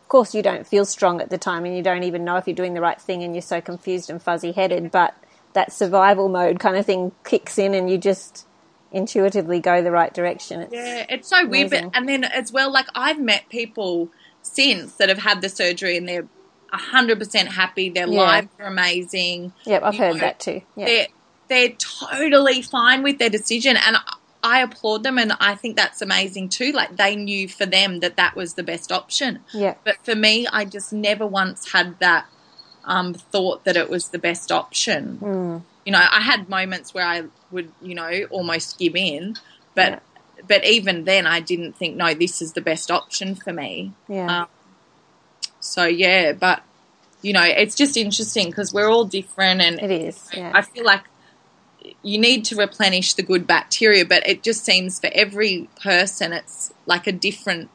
[0.03, 2.47] of course, you don't feel strong at the time and you don't even know if
[2.47, 4.91] you're doing the right thing and you're so confused and fuzzy headed.
[4.91, 5.15] But
[5.55, 8.47] that survival mode kind of thing kicks in and you just
[8.93, 10.61] intuitively go the right direction.
[10.61, 11.71] It's yeah, it's so weird.
[11.71, 14.11] But, and then as well, like I've met people
[14.43, 16.29] since that have had the surgery and they're
[16.73, 17.89] 100% happy.
[17.89, 18.21] Their yeah.
[18.21, 19.53] lives are amazing.
[19.65, 20.63] Yep, I've you heard know, that too.
[20.77, 20.87] Yep.
[20.87, 21.07] They're,
[21.49, 23.77] they're totally fine with their decision.
[23.77, 23.97] And
[24.45, 26.71] I applaud them and I think that's amazing too.
[26.73, 29.41] Like they knew for them that that was the best option.
[29.55, 29.75] Yeah.
[29.85, 32.27] But for me, I just never once had that
[32.85, 35.19] um, thought that it was the best option.
[35.21, 35.63] Mm.
[35.87, 39.37] You know, I had moments where I would, you know, almost give in,
[39.75, 40.43] but yeah.
[40.47, 43.93] but even then, I didn't think, no, this is the best option for me.
[44.09, 44.43] Yeah.
[44.43, 44.49] Um,
[45.61, 46.63] so yeah, but
[47.23, 50.29] you know, it's just interesting because we're all different, and it is.
[50.35, 50.53] Yeah.
[50.55, 51.05] I feel like
[52.03, 56.73] you need to replenish the good bacteria, but it just seems for every person it's
[56.87, 57.71] like a different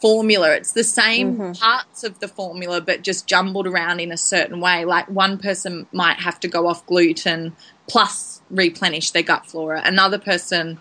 [0.00, 0.52] formula.
[0.52, 1.52] It's the same mm-hmm.
[1.52, 4.84] parts of the formula, but just jumbled around in a certain way.
[4.84, 7.56] Like one person might have to go off gluten
[7.86, 9.80] plus replenish their gut flora.
[9.84, 10.78] Another person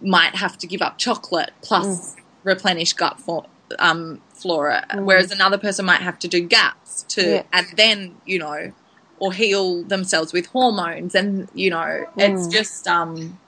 [0.00, 2.20] might have to give up chocolate plus mm.
[2.44, 3.46] replenish gut for,
[3.78, 4.86] um, flora.
[4.90, 5.04] Mm.
[5.04, 7.42] Whereas another person might have to do GAPS to, yeah.
[7.52, 8.72] and then, you know,
[9.20, 11.14] or heal themselves with hormones.
[11.14, 12.08] And you know mm.
[12.16, 13.38] it's just um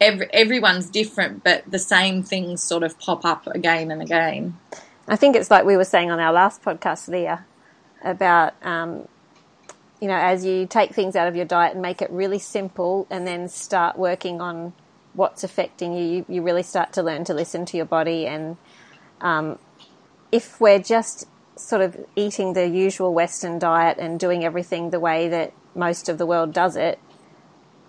[0.00, 4.58] every, everyone's different but the same things sort of pop up again and again.
[5.08, 7.44] I think it's like we were saying on our last podcast leah
[8.04, 9.06] about um,
[10.00, 13.06] you know as you take things out of your diet and make it really simple
[13.10, 14.72] and then start working on
[15.14, 18.26] what's affecting you you, you really start to learn to listen to your body.
[18.26, 18.56] And
[19.20, 19.58] um,
[20.30, 21.26] if we're just
[21.62, 26.18] sort of eating the usual Western diet and doing everything the way that most of
[26.18, 26.98] the world does it,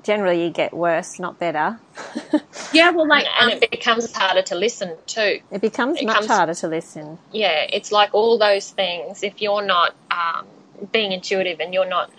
[0.04, 1.80] generally you get worse, not better.
[2.74, 5.40] yeah, well, like, and um, it becomes harder to listen too.
[5.52, 7.18] It becomes it much comes, harder to listen.
[7.32, 9.24] Yeah, it's like all those things.
[9.24, 10.46] If you're not um,
[10.92, 12.12] being intuitive and you're not,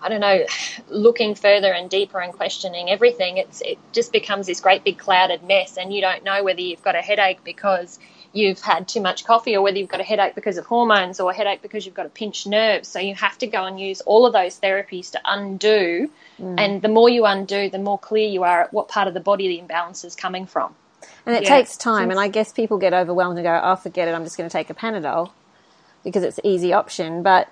[0.00, 0.44] I don't know,
[0.88, 5.42] looking further and deeper and questioning everything, it's it just becomes this great big clouded
[5.42, 7.98] mess, and you don't know whether you've got a headache because
[8.34, 11.30] you've had too much coffee or whether you've got a headache because of hormones or
[11.30, 12.84] a headache because you've got a pinched nerve.
[12.84, 16.10] So you have to go and use all of those therapies to undo.
[16.38, 16.60] Mm.
[16.60, 19.20] And the more you undo, the more clear you are at what part of the
[19.20, 20.74] body the imbalance is coming from.
[21.24, 21.48] And it yeah.
[21.48, 22.10] takes time.
[22.10, 24.52] And I guess people get overwhelmed and go, oh, forget it, I'm just going to
[24.52, 25.30] take a Panadol
[26.02, 27.22] because it's an easy option.
[27.22, 27.48] But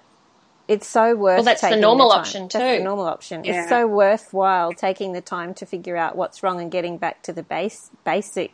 [0.69, 1.37] it's so worth.
[1.37, 2.59] Well, that's the normal the option too.
[2.59, 3.45] That's the normal option.
[3.45, 3.61] Yeah.
[3.61, 7.33] It's so worthwhile taking the time to figure out what's wrong and getting back to
[7.33, 8.53] the base, basic,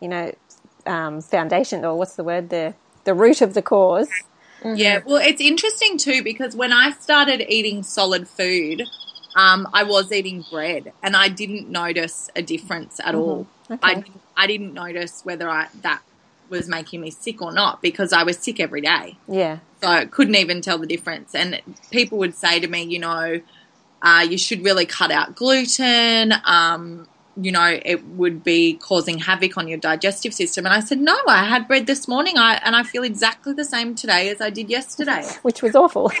[0.00, 0.32] you know,
[0.86, 2.50] um, foundation, or what's the word?
[2.50, 2.74] The
[3.04, 4.08] the root of the cause.
[4.62, 4.76] Mm-hmm.
[4.76, 8.82] Yeah, well, it's interesting too because when I started eating solid food,
[9.36, 13.18] um, I was eating bread, and I didn't notice a difference at mm-hmm.
[13.18, 13.46] all.
[13.70, 13.80] Okay.
[13.82, 14.04] I
[14.36, 16.02] I didn't notice whether I that
[16.48, 19.16] was making me sick or not because I was sick every day.
[19.28, 21.34] Yeah, so I couldn't even tell the difference.
[21.34, 21.60] And
[21.90, 23.40] people would say to me, you know,
[24.02, 26.32] uh, you should really cut out gluten.
[26.44, 27.08] Um,
[27.40, 30.64] you know, it would be causing havoc on your digestive system.
[30.64, 33.64] And I said, no, I had bread this morning, I, and I feel exactly the
[33.64, 36.08] same today as I did yesterday, which was awful.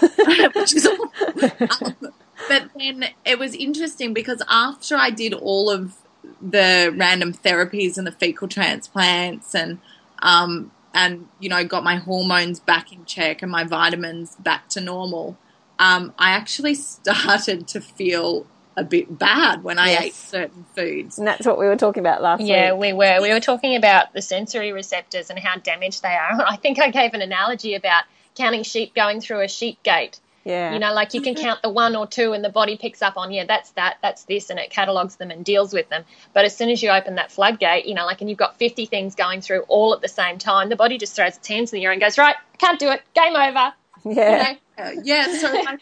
[0.54, 1.50] which is awful.
[1.80, 2.12] Um,
[2.48, 5.96] but then it was interesting because after I did all of
[6.42, 9.78] the random therapies and the fecal transplants and
[10.22, 14.80] um, and you know got my hormones back in check and my vitamins back to
[14.80, 15.38] normal,
[15.78, 18.46] um, I actually started to feel
[18.76, 20.02] a bit bad when I yes.
[20.02, 21.18] ate certain foods.
[21.18, 22.80] And that's what we were talking about last yeah, week.
[22.80, 23.22] we were.
[23.22, 26.42] We were talking about the sensory receptors and how damaged they are.
[26.46, 28.04] I think I gave an analogy about
[28.34, 30.20] counting sheep going through a sheep gate.
[30.44, 30.74] Yeah.
[30.74, 33.16] You know, like you can count the one or two and the body picks up
[33.16, 36.04] on, yeah, that's that, that's this, and it catalogues them and deals with them.
[36.34, 38.86] But as soon as you open that floodgate, you know, like, and you've got 50
[38.86, 41.80] things going through all at the same time, the body just throws its hands in
[41.80, 43.72] the air and goes, right, can't do it, game over.
[44.04, 44.50] Yeah.
[44.50, 44.84] You know?
[44.84, 45.38] uh, yeah.
[45.38, 45.78] So I,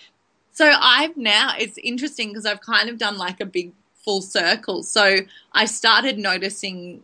[0.54, 3.72] so I've now, it's interesting because I've kind of done like a big
[4.04, 4.84] full circle.
[4.84, 5.18] So
[5.52, 7.02] I started noticing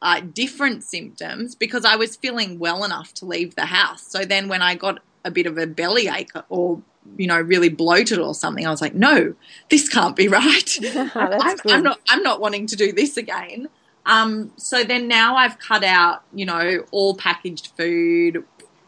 [0.00, 4.02] uh, different symptoms because I was feeling well enough to leave the house.
[4.06, 6.80] So then when I got a bit of a bellyache or
[7.18, 9.34] you know really bloated or something, I was like, no,
[9.68, 10.78] this can't be right.
[11.14, 12.00] I'm, I'm, not.
[12.08, 13.68] I'm not wanting to do this again.
[14.06, 18.42] Um, so then now I've cut out you know all packaged food.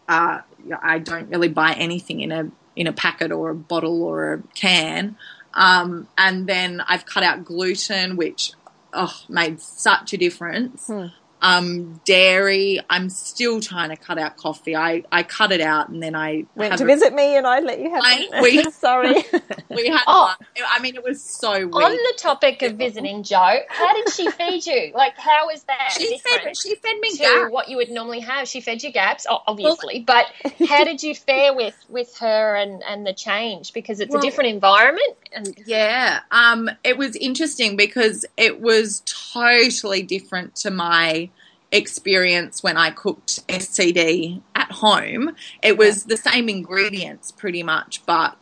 [0.09, 0.41] Uh,
[0.83, 4.43] I don't really buy anything in a in a packet or a bottle or a
[4.55, 5.16] can.
[5.55, 8.53] Um, and then I've cut out gluten, which
[8.93, 10.87] oh, made such a difference.
[10.87, 11.07] Hmm.
[11.47, 12.81] Um, dairy.
[12.91, 14.75] I'm still trying to cut out coffee.
[14.75, 17.61] I, I cut it out and then I went to a, visit me and I
[17.61, 18.43] let you have I, one.
[18.43, 19.15] We, Sorry.
[19.71, 20.01] we had.
[20.09, 20.35] Oh,
[20.69, 21.73] I mean, it was so weird.
[21.73, 24.91] On the topic of visiting Jo, how did she feed you?
[24.93, 25.95] Like, how was that?
[25.97, 26.57] She fed.
[26.57, 27.53] She fed me to gaps.
[27.53, 28.49] what you would normally have.
[28.49, 30.01] She fed you gaps, obviously.
[30.01, 30.27] But
[30.69, 33.73] how did you fare with with her and and the change?
[33.73, 35.17] Because it's well, a different environment.
[35.33, 41.31] And yeah, um, it was interesting because it was totally different to my
[41.73, 45.35] experience when I cooked SCD at home.
[45.62, 48.37] It was the same ingredients pretty much, but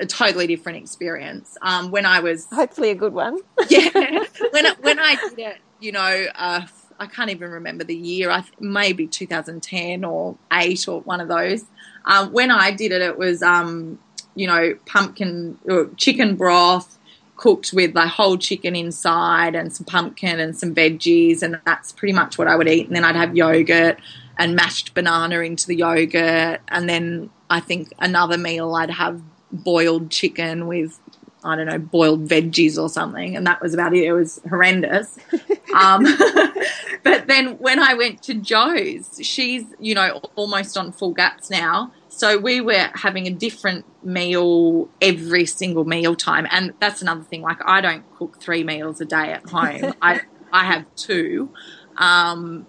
[0.00, 1.56] a totally different experience.
[1.62, 3.38] Um, when I was hopefully a good one.
[3.68, 3.90] yeah,
[4.50, 6.62] when I, when I did it, you know, uh,
[6.98, 8.30] I can't even remember the year.
[8.30, 11.64] I maybe 2010 or eight or one of those.
[12.06, 13.98] Um, when I did it, it was um,
[14.34, 16.98] you know pumpkin or chicken broth
[17.36, 22.12] cooked with the whole chicken inside and some pumpkin and some veggies, and that's pretty
[22.12, 22.86] much what I would eat.
[22.86, 23.98] And then I'd have yogurt
[24.38, 29.20] and mashed banana into the yogurt, and then I think another meal I'd have
[29.52, 30.98] boiled chicken with
[31.44, 34.04] I don't know boiled veggies or something, and that was about it.
[34.04, 35.18] It was horrendous.
[35.76, 36.04] um,
[37.02, 41.92] but then when I went to Jo's, she's you know almost on full gaps now
[42.16, 47.42] so we were having a different meal every single meal time, and that's another thing.
[47.42, 49.94] Like I don't cook three meals a day at home.
[50.00, 50.20] I
[50.52, 51.50] I have two,
[51.96, 52.68] um,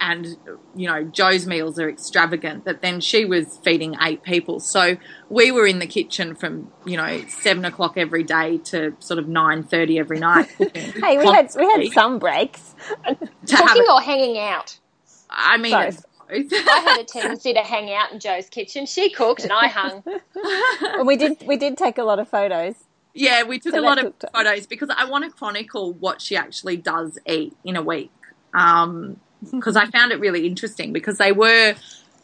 [0.00, 0.26] and
[0.74, 2.64] you know Jo's meals are extravagant.
[2.64, 4.96] But then she was feeding eight people, so
[5.28, 9.28] we were in the kitchen from you know seven o'clock every day to sort of
[9.28, 10.48] nine thirty every night.
[10.58, 12.74] hey, we had we had some breaks.
[13.46, 14.78] Cooking or hanging out.
[15.28, 16.04] I mean, Both.
[16.52, 18.86] I had a tendency to hang out in Jo's kitchen.
[18.86, 20.02] She cooked and I hung.
[20.82, 22.74] and we did we did take a lot of photos.
[23.14, 26.36] Yeah, we took so a lot of photos because I want to chronicle what she
[26.36, 28.12] actually does eat in a week.
[28.54, 29.18] Um,
[29.50, 31.74] because I found it really interesting because they were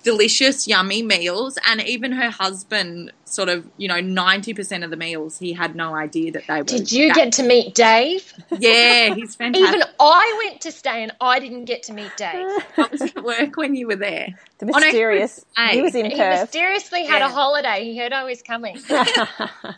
[0.06, 1.58] delicious, yummy meals.
[1.66, 5.96] And even her husband, sort of, you know, 90% of the meals, he had no
[5.96, 6.62] idea that they were.
[6.64, 8.32] Did you get to meet Dave?
[8.56, 9.68] Yeah, he's fantastic.
[9.68, 12.46] even I went to stay and I didn't get to meet Dave.
[12.76, 14.28] How was it work when you were there?
[14.58, 15.44] The mysterious.
[15.72, 16.42] He was in He Perth.
[16.42, 17.26] mysteriously had yeah.
[17.26, 17.82] a holiday.
[17.82, 18.76] He heard I was coming.
[18.88, 19.76] the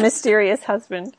[0.00, 1.16] mysterious husband.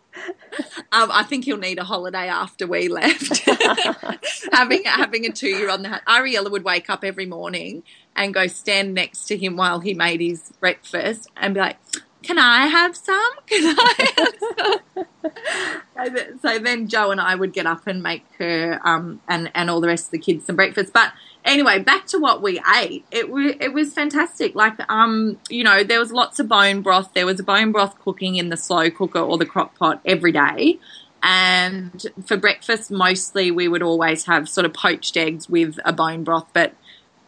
[0.92, 3.48] Um, I think he'll need a holiday after we left.
[4.52, 7.84] having having a two year old, Ariella would wake up every morning
[8.16, 11.78] and go stand next to him while he made his breakfast and be like,
[12.24, 13.32] "Can I have some?
[13.48, 18.80] Can I have some?" so then Jo and I would get up and make her
[18.84, 21.14] um, and and all the rest of the kids some breakfast, but
[21.50, 23.06] anyway, back to what we ate.
[23.12, 24.56] It w- it was fantastic.
[24.56, 27.14] Like um, you know, there was lots of bone broth.
[27.14, 30.32] There was a bone broth cooking in the slow cooker or the crock pot every
[30.32, 30.80] day.
[31.22, 36.24] And for breakfast, mostly we would always have sort of poached eggs with a bone
[36.24, 36.48] broth.
[36.54, 36.74] But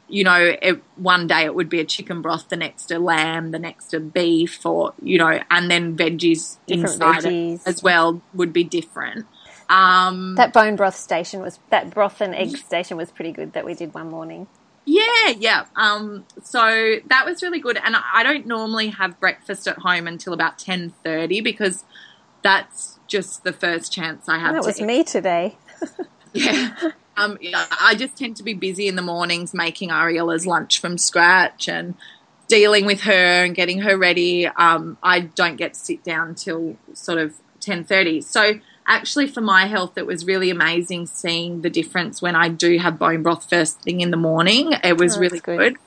[0.08, 3.52] you know, it, one day it would be a chicken broth, the next a lamb,
[3.52, 7.62] the next a beef, or you know, and then veggies different inside veggies.
[7.66, 9.26] as well would be different.
[9.72, 13.66] Um, that bone broth station was that broth and egg station was pretty good that
[13.66, 14.48] we did one morning.
[14.84, 15.66] Yeah, yeah.
[15.78, 20.34] Um, so that was really good, and I don't normally have breakfast at home until
[20.34, 21.86] about ten thirty because
[22.44, 24.54] that's just the first chance I have.
[24.56, 24.86] that was eat.
[24.86, 25.58] me today.
[26.34, 26.76] yeah.
[27.16, 31.70] Um, I just tend to be busy in the mornings making Ariella's lunch from scratch
[31.70, 31.96] and
[32.48, 34.48] dealing with her and getting her ready.
[34.48, 38.20] Um, I don't get to sit down till sort of ten thirty.
[38.22, 42.78] So actually for my health it was really amazing seeing the difference when I do
[42.78, 44.74] have bone broth first thing in the morning.
[44.84, 45.58] It was Oh, really good.
[45.58, 45.78] good.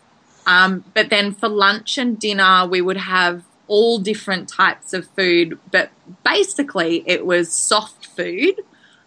[0.47, 5.59] Um, but then for lunch and dinner we would have all different types of food,
[5.71, 5.91] but
[6.25, 8.61] basically it was soft food.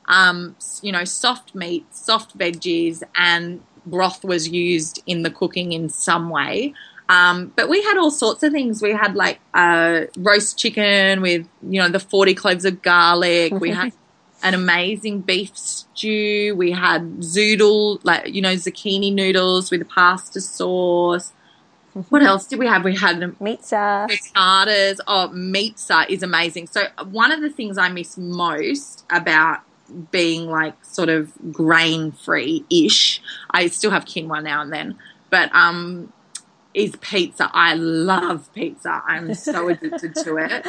[0.08, 5.90] Um, you know, soft meat, soft veggies, and broth was used in the cooking in
[5.90, 6.74] some way.
[7.10, 8.82] Um, but we had all sorts of things.
[8.82, 13.53] We had like uh, roast chicken with, you know, the 40 cloves of garlic.
[13.53, 13.93] We had
[14.43, 16.55] an amazing beef stew.
[16.58, 21.32] We had zoodle, like, you know, zucchini noodles with a pasta sauce.
[22.10, 22.84] What else did we have?
[22.84, 24.08] We had Pizza.
[24.08, 24.99] frittatas.
[25.08, 26.68] Oh, pizza is amazing.
[26.68, 29.62] So one of the things I miss most about
[30.12, 34.97] being like sort of grain free ish, I still have quinoa now and then,
[35.30, 36.14] but um,
[36.78, 37.49] is pizza.
[37.53, 39.01] I love pizza.
[39.05, 40.65] I'm so addicted to it.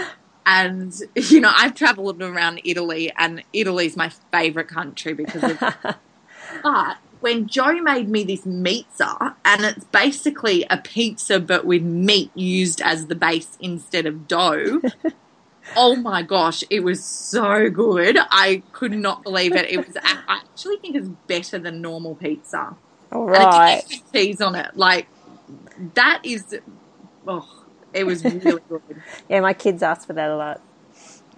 [0.46, 5.58] And you know, I've traveled around Italy, and Italy's my favorite country because of
[6.62, 12.30] but when Jo made me this pizza, and it's basically a pizza but with meat
[12.34, 14.80] used as the base instead of dough,
[15.76, 18.16] Oh my gosh, it was so good.
[18.18, 19.70] I could not believe it.
[19.70, 19.96] It was.
[20.02, 22.74] I actually think it's better than normal pizza.
[23.12, 23.40] All right.
[23.40, 24.02] And right.
[24.12, 24.76] cheese on it.
[24.76, 25.08] Like
[25.94, 26.56] that is.
[27.26, 27.48] Oh,
[27.92, 28.82] it was really good.
[29.28, 30.60] Yeah, my kids ask for that a lot.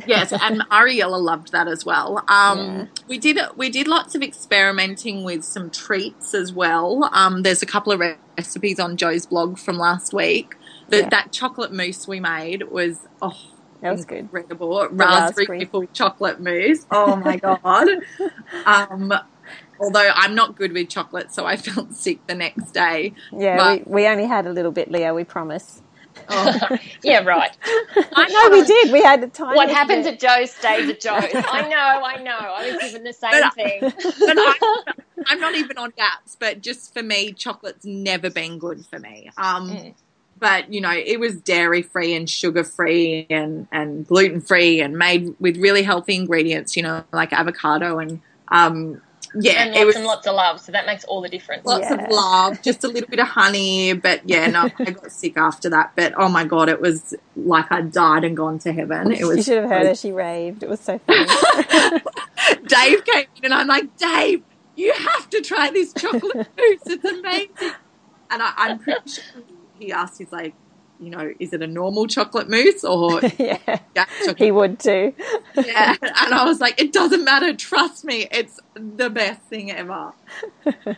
[0.07, 2.25] Yes, and Ariella loved that as well.
[2.29, 2.85] Um, Yeah.
[3.09, 7.09] We did we did lots of experimenting with some treats as well.
[7.13, 8.01] Um, there's a couple of
[8.39, 10.55] recipes on Jo's blog from last week.
[10.89, 11.09] The, Yeah.
[11.11, 13.37] That chocolate mousse we made was oh
[13.83, 14.19] That was good.
[14.19, 14.89] incredible.
[14.91, 15.89] Raspberry, raspberry.
[15.93, 16.87] chocolate mousse.
[16.91, 17.89] Oh my god.
[18.65, 19.13] um,
[19.81, 23.15] although I'm not good with chocolate, so I felt sick the next day.
[23.33, 25.83] Yeah, But- we, we only had a little bit, Leo, we promise.
[26.29, 27.51] Oh, Yeah, right.
[27.97, 28.93] I No, we did.
[28.93, 29.55] We had the time.
[29.57, 31.25] What happens at Jo's stays at Jo's.
[31.35, 32.37] I know, I know.
[32.37, 33.81] I was given the same But- thing.
[33.81, 34.83] but I,
[35.27, 39.31] I'm not even on gaps, but just for me, chocolate's never been good for me.
[39.37, 39.95] Um, Mm.
[40.39, 44.97] But you know, it was dairy free and sugar free and and gluten free and
[44.97, 46.79] made with really healthy ingredients.
[46.79, 49.03] You know, like avocado and um,
[49.39, 51.65] yeah, and it lots was and lots of love, so that makes all the difference.
[51.65, 52.05] lots Yeah.
[52.05, 53.93] of love, just a little bit of honey.
[53.93, 55.93] But yeah, no, I got sick after that.
[55.97, 59.13] But oh my god, it was like I died and gone to heaven.
[59.13, 59.37] It was.
[59.39, 59.95] You should have heard her.
[59.95, 60.63] She raved.
[60.63, 61.27] It was so funny.
[62.67, 64.43] Dave came in and I'm like, Dave,
[64.77, 66.47] you have to try this chocolate mousse.
[66.87, 67.75] It's amazing.
[68.31, 69.25] And I, I'm pretty sure
[69.79, 70.55] he asked, he's like,
[71.01, 73.57] you know, is it a normal chocolate mousse or yeah,
[73.95, 74.39] chocolate?
[74.39, 75.15] he would too.
[75.57, 75.97] Yeah.
[76.03, 77.55] And I was like, it doesn't matter.
[77.55, 80.13] Trust me, it's the best thing ever.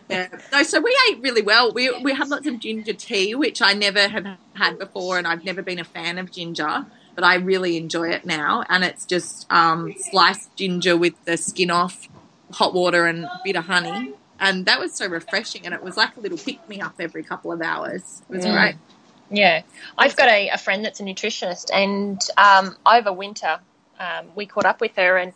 [0.09, 0.27] Yeah.
[0.51, 1.73] No, so we ate really well.
[1.73, 4.25] We we had lots of ginger tea, which I never have
[4.55, 6.85] had before, and I've never been a fan of ginger,
[7.15, 8.63] but I really enjoy it now.
[8.69, 12.07] And it's just um, sliced ginger with the skin off,
[12.51, 14.13] hot water, and a bit of honey.
[14.39, 17.23] And that was so refreshing, and it was like a little pick me up every
[17.23, 18.21] couple of hours.
[18.29, 18.51] It was Yeah.
[18.53, 18.75] great.
[19.33, 19.63] Yeah,
[19.97, 23.59] I've got a, a friend that's a nutritionist, and um, over winter
[23.99, 25.33] um, we caught up with her, and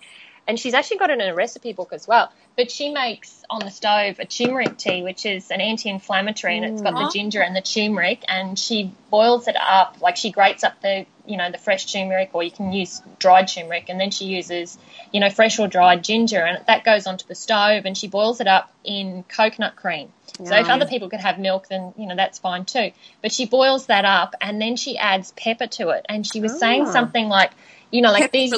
[0.48, 2.32] and she's actually got it in a recipe book as well.
[2.56, 6.82] But she makes on the stove a turmeric tea, which is an anti-inflammatory, and it's
[6.82, 7.12] got the Mm.
[7.14, 11.36] ginger and the turmeric, and she boils it up like she grates up the you
[11.38, 14.78] know the fresh turmeric, or you can use dried turmeric, and then she uses
[15.12, 18.40] you know fresh or dried ginger, and that goes onto the stove, and she boils
[18.40, 20.12] it up in coconut cream.
[20.44, 22.92] So if other people could have milk, then you know that's fine too.
[23.22, 26.06] But she boils that up and then she adds pepper to it.
[26.08, 26.92] And she was saying Ah.
[26.92, 27.52] something like,
[27.92, 28.52] you know, like Pepper these,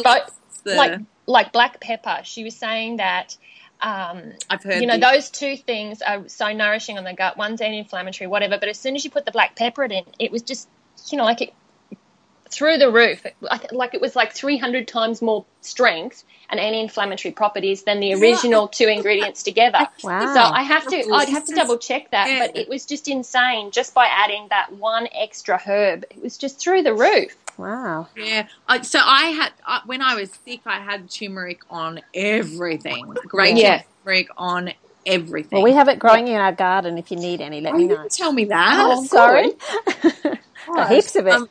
[0.65, 2.21] like like black pepper.
[2.23, 3.37] She was saying that,
[3.81, 5.11] um, I've heard you know, this.
[5.11, 7.37] those two things are so nourishing on the gut.
[7.37, 8.57] One's anti-inflammatory, whatever.
[8.57, 10.67] But as soon as you put the black pepper in, it was just,
[11.11, 11.53] you know, like it
[12.49, 13.23] through the roof.
[13.71, 18.87] Like it was like 300 times more strength and anti-inflammatory properties than the original two
[18.87, 19.87] ingredients together.
[20.03, 20.33] Wow.
[20.33, 22.47] So I have to, I'd have to double check that, Yeah.
[22.47, 26.05] but it was just insane just by adding that one extra herb.
[26.09, 27.37] It was just through the roof.
[27.59, 28.07] Wow.
[28.15, 28.47] Yeah.
[28.67, 33.13] I, so I had I, when I was sick, I had turmeric on everything.
[33.27, 33.81] Grated Yeah.
[34.03, 34.71] turmeric on
[35.05, 35.57] everything.
[35.57, 36.97] Well, we have it growing in our garden.
[36.97, 37.97] If you need any, let Oh, me you know.
[37.97, 38.75] didn't tell me that.
[38.79, 39.51] Oh, sorry.
[40.25, 40.39] God.
[40.75, 41.33] Got heaps of it.
[41.33, 41.49] Um,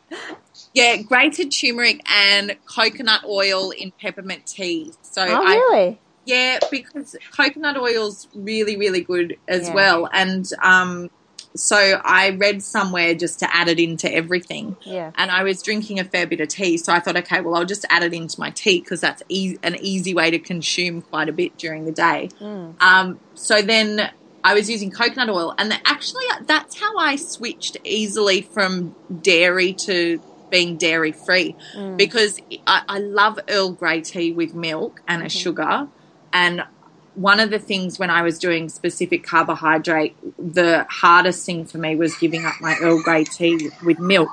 [0.74, 4.92] yeah, grated turmeric and coconut oil in peppermint tea.
[5.02, 6.00] So oh, I really?
[6.24, 9.74] yeah, because coconut oil's really really good as Yeah.
[9.74, 11.11] well, and um,
[11.55, 14.76] so I read somewhere just to add it into everything.
[14.82, 15.11] Yeah.
[15.16, 17.64] and I was drinking a fair bit of tea, so I thought, okay, well, I'll
[17.64, 21.28] just add it into my tea because that's e- an easy way to consume quite
[21.28, 22.28] a bit during the day.
[22.40, 22.80] Mm.
[22.80, 24.11] Um, so then
[24.44, 29.72] I was using coconut oil, and the, actually, that's how I switched easily from dairy
[29.74, 30.20] to
[30.51, 31.96] being dairy free Mm.
[31.99, 35.88] because I, I love Earl Grey tea with milk and a sugar,
[36.32, 36.62] and
[37.18, 41.96] one of the things when I was doing specific carbohydrate, the hardest thing for me
[41.96, 44.30] was giving up my Earl Grey tea with milk.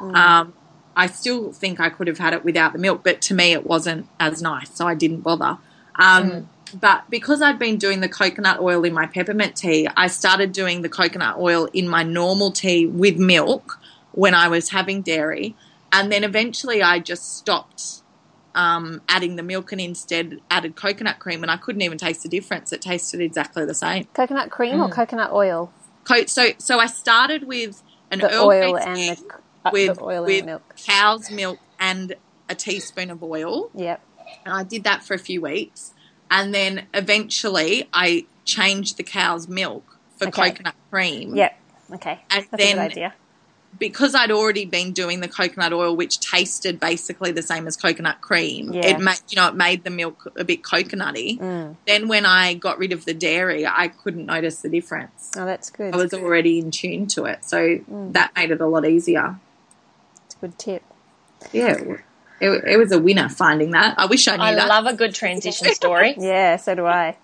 [0.00, 0.14] Mm.
[0.16, 0.54] Um,
[0.96, 3.66] I still think I could have had it without the milk, but to me it
[3.66, 5.58] wasn't as nice, so I didn't bother.
[5.96, 6.48] Um,
[6.80, 10.82] But because I'd been doing the coconut oil in my peppermint tea, I started doing
[10.82, 13.78] the coconut oil in my normal tea with milk
[14.10, 15.54] when I was having dairy.
[15.92, 18.02] And then eventually I just stopped
[18.54, 22.28] um, adding the milk and instead added coconut cream, and I couldn't even taste the
[22.28, 22.72] difference.
[22.72, 24.04] It tasted exactly the same.
[24.14, 24.92] Coconut cream or Mm.
[24.92, 25.72] coconut oil?
[26.04, 29.16] Co- so, so I started with an The Earl oil and the,
[29.64, 30.74] uh, with, the oil with and milk.
[30.86, 32.14] cow's milk and
[32.48, 33.70] a teaspoon of oil.
[33.74, 34.00] Yep.
[34.44, 35.92] And I did that for a few weeks.
[36.30, 40.50] And then eventually I changed the cow's milk for Okay.
[40.50, 41.34] coconut cream.
[41.34, 41.58] Yep.
[41.94, 42.20] Okay.
[42.30, 43.14] And That's a good idea.
[43.78, 48.20] Because I'd already been doing the coconut oil, which tasted basically the same as coconut
[48.20, 48.86] cream, Yeah.
[48.86, 51.38] it made you know it made the milk a bit coconutty.
[51.38, 51.76] Mm.
[51.86, 55.32] Then when I got rid of the dairy, I couldn't notice the difference.
[55.36, 55.94] Oh, that's good.
[55.94, 58.12] I was already in tune to it, so Mm.
[58.12, 59.36] that made it a lot easier.
[60.26, 60.82] It's a good tip.
[61.52, 61.76] Yeah,
[62.40, 63.94] it, it was a winner finding that.
[63.98, 64.68] I wish I knew I that.
[64.68, 66.14] love a good transition story.
[66.18, 67.16] Yeah, so do I.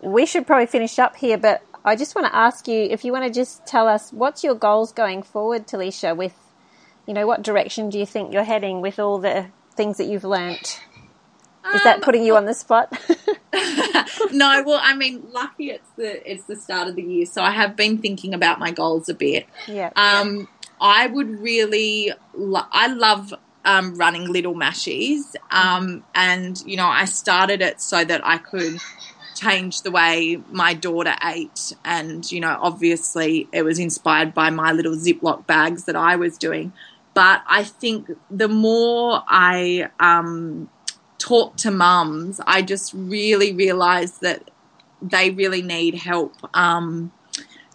[0.00, 3.12] We should probably finish up here, but I just want to ask you if you
[3.12, 6.34] want to just tell us what's your goals going forward, Talisha, with,
[7.06, 10.24] you know, what direction do you think you're heading with all the things that you've
[10.24, 10.80] learnt?
[11.74, 12.92] Is that Um, putting you on the spot?
[14.32, 17.50] no, well, I mean, lucky it's the it's the start of the year, so I
[17.50, 19.46] have been thinking about my goals a bit.
[19.68, 19.90] yeah.
[19.94, 20.48] Um,
[20.80, 23.32] I would really, lo- I love
[23.64, 28.78] um, running Little Mashies, um, and you know, I started it so that I could
[29.42, 34.72] change the way my daughter ate, and you know, obviously, it was inspired by my
[34.72, 36.72] little Ziploc bags that I was doing.
[37.14, 40.70] But I think the more I um,
[41.18, 44.50] talk to mums, I just really realised that
[45.02, 46.34] they really need help.
[46.54, 47.12] Um,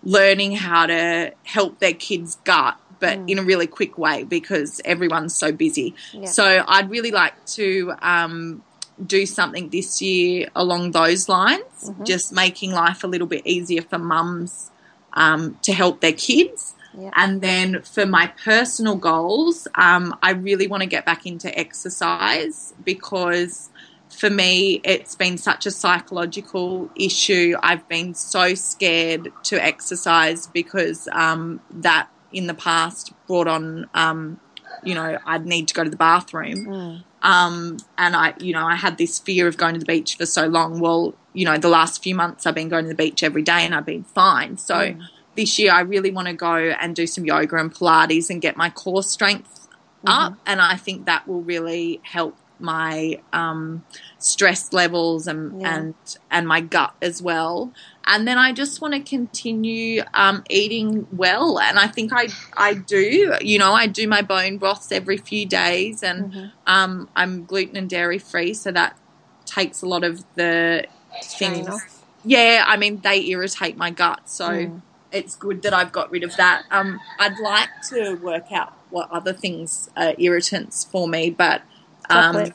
[0.04, 5.36] learning how to help their kids gut but in a really quick way because everyone's
[5.36, 6.26] so busy Yeah.
[6.26, 8.64] so i'd really like to um,
[9.06, 14.00] do something this year along those lines just making life a little bit easier for
[14.00, 14.72] mums
[15.14, 17.12] um, to help their kids Yeah.
[17.16, 22.74] and then for my personal goals um, i really want to get back into exercise
[22.84, 23.70] because
[24.10, 27.56] for me, it's been such a psychological issue.
[27.62, 34.40] I've been so scared to exercise because um, that in the past brought on, um,
[34.84, 37.04] you know, I'd need to go to the bathroom.
[37.28, 40.26] Um, and I, you know, I had this fear of going to the beach for
[40.26, 40.80] so long.
[40.80, 43.62] Well, you know, the last few months I've been going to the beach every day
[43.66, 44.58] and I've been fine.
[44.58, 44.96] So
[45.36, 48.56] this year I really want to go and do some yoga and Pilates and get
[48.56, 49.68] my core strength
[50.06, 50.34] up.
[50.46, 53.84] And I think that will really help my um,
[54.20, 55.76] stress levels and Yeah.
[55.76, 55.96] and
[56.32, 57.72] and my gut as well.
[58.10, 62.74] And then I just want to continue um, eating well, and I think I I
[62.74, 63.36] do.
[63.42, 67.90] You know, I do my bone broths every few days, and um, I'm gluten and
[67.90, 68.98] dairy free, so that
[69.46, 70.86] takes a lot of the
[71.22, 71.68] things.
[71.68, 72.04] off.
[72.24, 74.82] Yeah, I mean they irritate my gut, so Mm.
[75.12, 76.64] it's good that I've got rid of that.
[76.72, 81.62] Um, I'd like to work out what other things are irritants for me, but
[82.10, 82.54] um.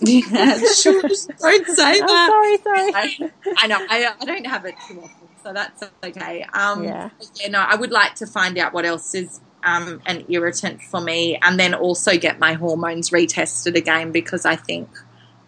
[0.00, 2.28] Yeah, sure, don't say Oh, that.
[2.30, 2.94] sorry, sorry.
[2.94, 6.44] I, I know I, I don't have it too often, so that's okay.
[6.52, 7.10] Um, Yeah.
[7.40, 11.00] yeah, no, I would like to find out what else is um, an irritant for
[11.00, 14.88] me, and then also get my hormones retested again because I think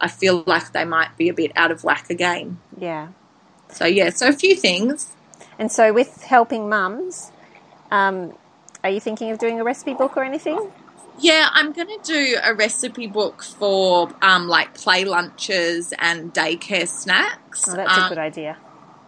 [0.01, 2.59] I feel like they might be a bit out of whack again.
[2.79, 3.09] Yeah.
[3.71, 5.13] So yeah, so a few things.
[5.59, 7.33] And so, with helping mums,
[7.91, 8.33] um,
[8.85, 10.71] are you thinking of doing a recipe book or anything?
[11.19, 16.87] Yeah, I'm going to do a recipe book for um, like play lunches and daycare
[16.89, 17.69] snacks.
[17.69, 18.57] Oh, that's a Um, good idea.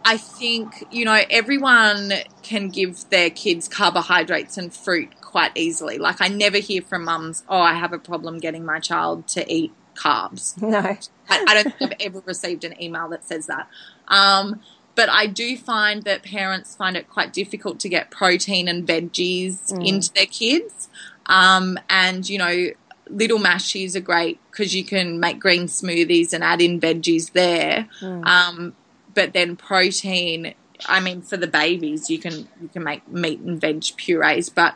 [0.05, 5.97] I think, you know, everyone can give their kids carbohydrates and fruit quite easily.
[5.97, 9.53] Like, I never hear from mums, oh, I have a problem getting my child to
[9.53, 10.55] eat carbs.
[10.61, 10.79] No.
[10.79, 10.97] I,
[11.29, 13.67] I don't think I've ever received an email that says that.
[14.07, 14.61] Um,
[14.95, 19.71] but I do find that parents find it quite difficult to get protein and veggies
[19.87, 20.89] into their kids.
[21.29, 22.71] Um, and, you know,
[23.07, 27.87] little mashies are great because you can make green smoothies and add in veggies there.
[28.23, 28.75] Um,
[29.13, 30.53] but then protein,
[30.87, 34.75] I mean, for the babies, you can you can make meat and veg purees, but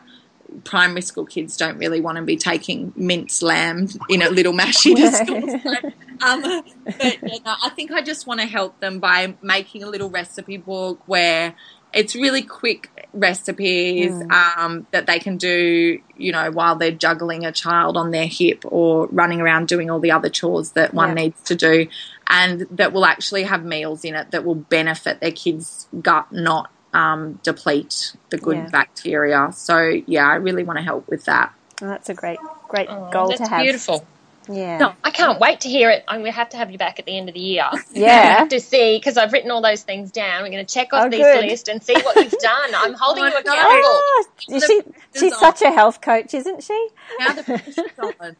[0.62, 4.94] primary school kids don't really want to be taking minced lamb in a little mashy
[4.94, 5.60] to school.
[6.20, 6.42] So, um,
[6.84, 10.08] but yeah, no, I think I just want to help them by making a little
[10.08, 11.54] recipe book where
[11.92, 17.52] it's really quick recipes um, that they can do, you know, while they're juggling a
[17.52, 21.14] child on their hip or running around doing all the other chores that one Yeah.
[21.14, 21.88] needs to do,
[22.28, 26.70] and that will actually have meals in it that will benefit their kids' gut, not
[26.92, 28.68] um, deplete the good Yeah.
[28.70, 29.50] bacteria.
[29.52, 31.52] So yeah, I really want to help with that.
[31.82, 32.38] Oh, that's a great,
[32.68, 33.62] great Oh, goal that's to have.
[33.62, 34.06] beautiful.
[34.48, 34.78] Yeah.
[34.78, 34.94] No.
[35.02, 36.04] I can't wait to hear it.
[36.06, 37.64] I'm going to have to have you back at the end of the year.
[37.92, 38.46] Yeah.
[38.50, 40.42] to see because I've written all those things down.
[40.42, 41.44] We're going to check off Oh, this good.
[41.46, 42.70] list and see what you've done.
[42.74, 43.82] I'm holding Oh, you accountable.
[43.84, 44.24] Ah,
[44.66, 44.80] she,
[45.18, 45.38] she's on.
[45.38, 46.88] such a health coach, isn't she?
[47.18, 47.78] Now the pressure's
[48.20, 48.36] on.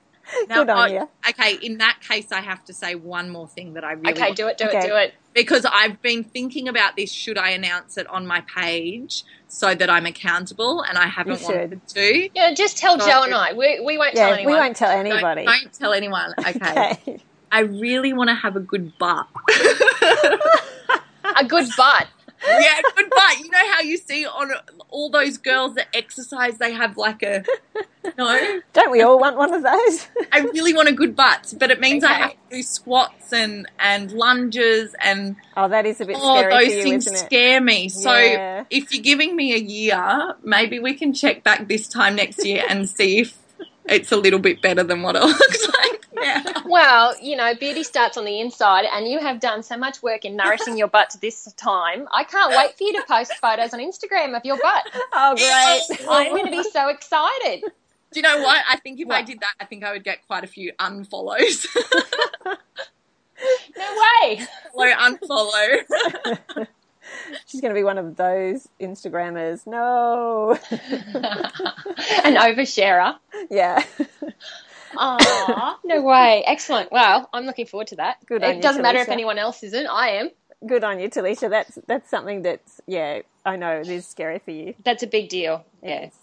[0.49, 1.09] Now, Good on I- you.
[1.29, 4.23] Okay, in that case, I have to say one more thing that I really Okay,
[4.29, 4.79] want- do it, do Okay.
[4.79, 5.15] it, do it.
[5.35, 7.11] Because I've been thinking about this.
[7.13, 10.83] Should I announce it on my page so that I'm accountable?
[10.83, 11.57] And I haven't You should.
[11.57, 12.29] wanted to.
[12.35, 13.53] Yeah, just tell So- Jo and I.
[13.53, 14.53] We, we won't tell Yeah, anyone.
[14.55, 15.45] we won't tell Don't, anybody.
[15.45, 16.35] don't tell anyone.
[16.47, 16.93] Okay.
[16.93, 17.19] Okay.
[17.53, 19.27] I really want to have a good butt.
[21.37, 22.07] A good butt.
[22.47, 23.39] Yeah, good butt.
[23.41, 24.53] You know how you see on
[24.89, 27.45] all those girls that exercise, they have like a
[28.19, 28.61] no.
[28.73, 30.09] Don't we all want one of those?
[30.33, 33.67] I really want a good butt, but it means I have to do squats and
[33.79, 37.27] and lunges and oh, that is a bit oh, scary those you, things isn't it?
[37.27, 37.89] scare me.
[37.89, 38.65] So Yeah.
[38.71, 42.65] if you're giving me a year, maybe we can check back this time next year
[42.69, 43.37] and see if
[43.89, 46.43] it's a little bit better than what it looks like now.
[46.67, 50.25] Well, you know, beauty starts on the inside, and you have done so much work
[50.25, 52.09] in nourishing your butt to this time.
[52.13, 54.85] I can't wait for you to post photos on Instagram of your butt.
[55.13, 56.09] Oh, great.
[56.09, 57.63] I'm going to be so excited.
[57.63, 58.65] Do you know what?
[58.69, 59.17] I think if what?
[59.17, 61.67] I did that, I think I would get quite a few unfollows.
[62.47, 62.57] no
[64.23, 64.47] way.
[64.73, 66.67] Follow, unfollow.
[67.47, 69.67] She's going to be one of those Instagrammers.
[69.67, 70.59] No.
[72.25, 73.17] An oversharer.
[73.51, 73.85] Yeah.
[74.97, 76.45] Aw, no way.
[76.47, 76.93] Excellent.
[76.93, 78.25] Well, I'm looking forward to that.
[78.27, 78.85] Good it you, doesn't Talisha.
[78.85, 79.87] matter if anyone else isn't.
[79.87, 80.31] I am.
[80.67, 81.51] Good on you, Talisha.
[81.51, 84.75] That's that's something that's yeah, I know it is scary for you.
[84.85, 85.65] That's a big deal.
[85.83, 86.15] Yes.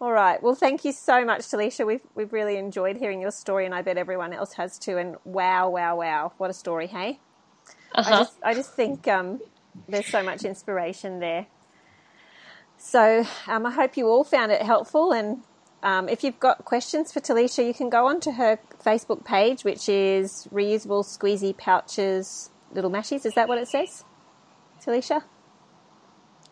[0.00, 0.40] All right.
[0.40, 1.84] Well, thank you so much, Talisha.
[1.86, 4.96] We've we've really enjoyed hearing your story, and I bet everyone else has too.
[4.96, 7.18] And wow, wow, wow, what a story, hey!
[7.94, 8.14] Uh-huh.
[8.14, 9.40] I just I just think um,
[9.88, 11.46] there's so much inspiration there.
[12.76, 15.42] So um, I hope you all found it helpful, and
[15.82, 19.88] um, if you've got questions for Talisha, you can go onto her Facebook page, which
[19.88, 23.26] is reusable squeezy pouches little mashies.
[23.26, 24.04] Is that what it says,
[24.84, 25.22] Talisha?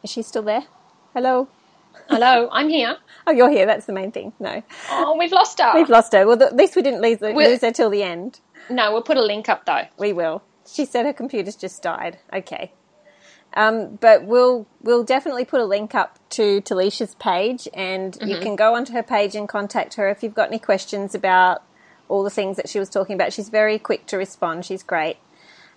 [0.02, 0.64] Is she still there?
[1.14, 1.48] Hello.
[2.08, 2.96] Hello, I'm here.
[3.26, 3.66] Oh, you're here.
[3.66, 4.32] That's the main thing.
[4.38, 4.62] No.
[4.90, 5.72] Oh, we've lost her.
[5.74, 6.26] We've lost her.
[6.26, 8.40] Well, at least we didn't lose, her, lose her till the end.
[8.68, 9.84] No, we'll put a link up though.
[9.98, 10.42] We will.
[10.70, 12.18] She said her computer's just died.
[12.32, 12.72] Okay.
[13.56, 18.28] Um, but we'll we'll definitely put a link up to Talisha's page, and mm-hmm.
[18.28, 21.62] you can go onto her page and contact her if you've got any questions about
[22.08, 23.32] all the things that she was talking about.
[23.32, 24.66] She's very quick to respond.
[24.66, 25.16] She's great.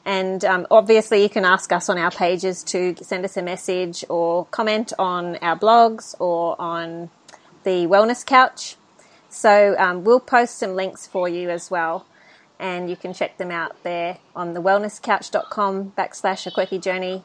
[0.06, 4.03] And um, obviously, you can ask us on our pages to send us a message
[4.10, 7.10] or comment on our blogs or on
[7.64, 8.76] the Wellness Couch.
[9.30, 12.06] So um, we'll post some links for you as well.
[12.60, 17.23] And you can check them out there on the wellnesscouch.com backslash a quirky journey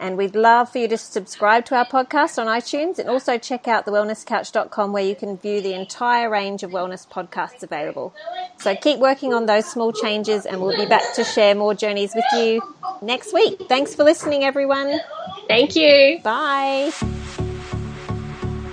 [0.00, 3.68] and we'd love for you to subscribe to our podcast on iTunes and also check
[3.68, 8.14] out thewellnesscouch.com where you can view the entire range of wellness podcasts available.
[8.58, 12.14] So keep working on those small changes and we'll be back to share more journeys
[12.14, 12.62] with you
[13.02, 13.60] next week.
[13.68, 14.98] Thanks for listening, everyone.
[15.46, 16.18] Thank you.
[16.22, 16.90] Bye.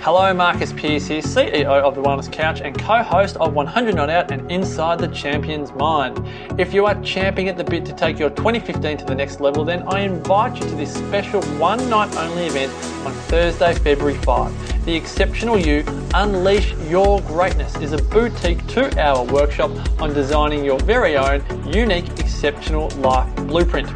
[0.00, 4.08] Hello, Marcus Pearce here, CEO of The Wellness Couch and co host of 100 Not
[4.08, 6.24] Out and Inside the Champion's Mind.
[6.56, 9.64] If you are champing at the bit to take your 2015 to the next level,
[9.64, 12.72] then I invite you to this special one night only event
[13.04, 14.84] on Thursday, February 5.
[14.84, 15.84] The Exceptional You
[16.14, 21.42] Unleash Your Greatness is a boutique two hour workshop on designing your very own
[21.72, 23.88] unique, exceptional life blueprint.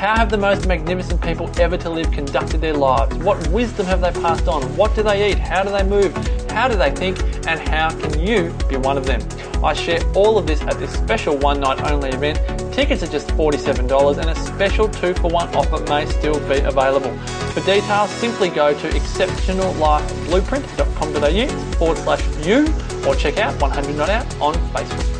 [0.00, 3.14] How have the most magnificent people ever to live conducted their lives?
[3.18, 4.62] What wisdom have they passed on?
[4.74, 5.38] What do they eat?
[5.38, 6.16] How do they move?
[6.50, 7.22] How do they think?
[7.46, 9.20] And how can you be one of them?
[9.62, 12.38] I share all of this at this special one night only event.
[12.72, 17.14] Tickets are just $47 and a special two for one offer may still be available.
[17.52, 22.66] For details, simply go to exceptionallifeblueprint.com.au forward slash you
[23.06, 25.19] or check out 100 Not Out on Facebook.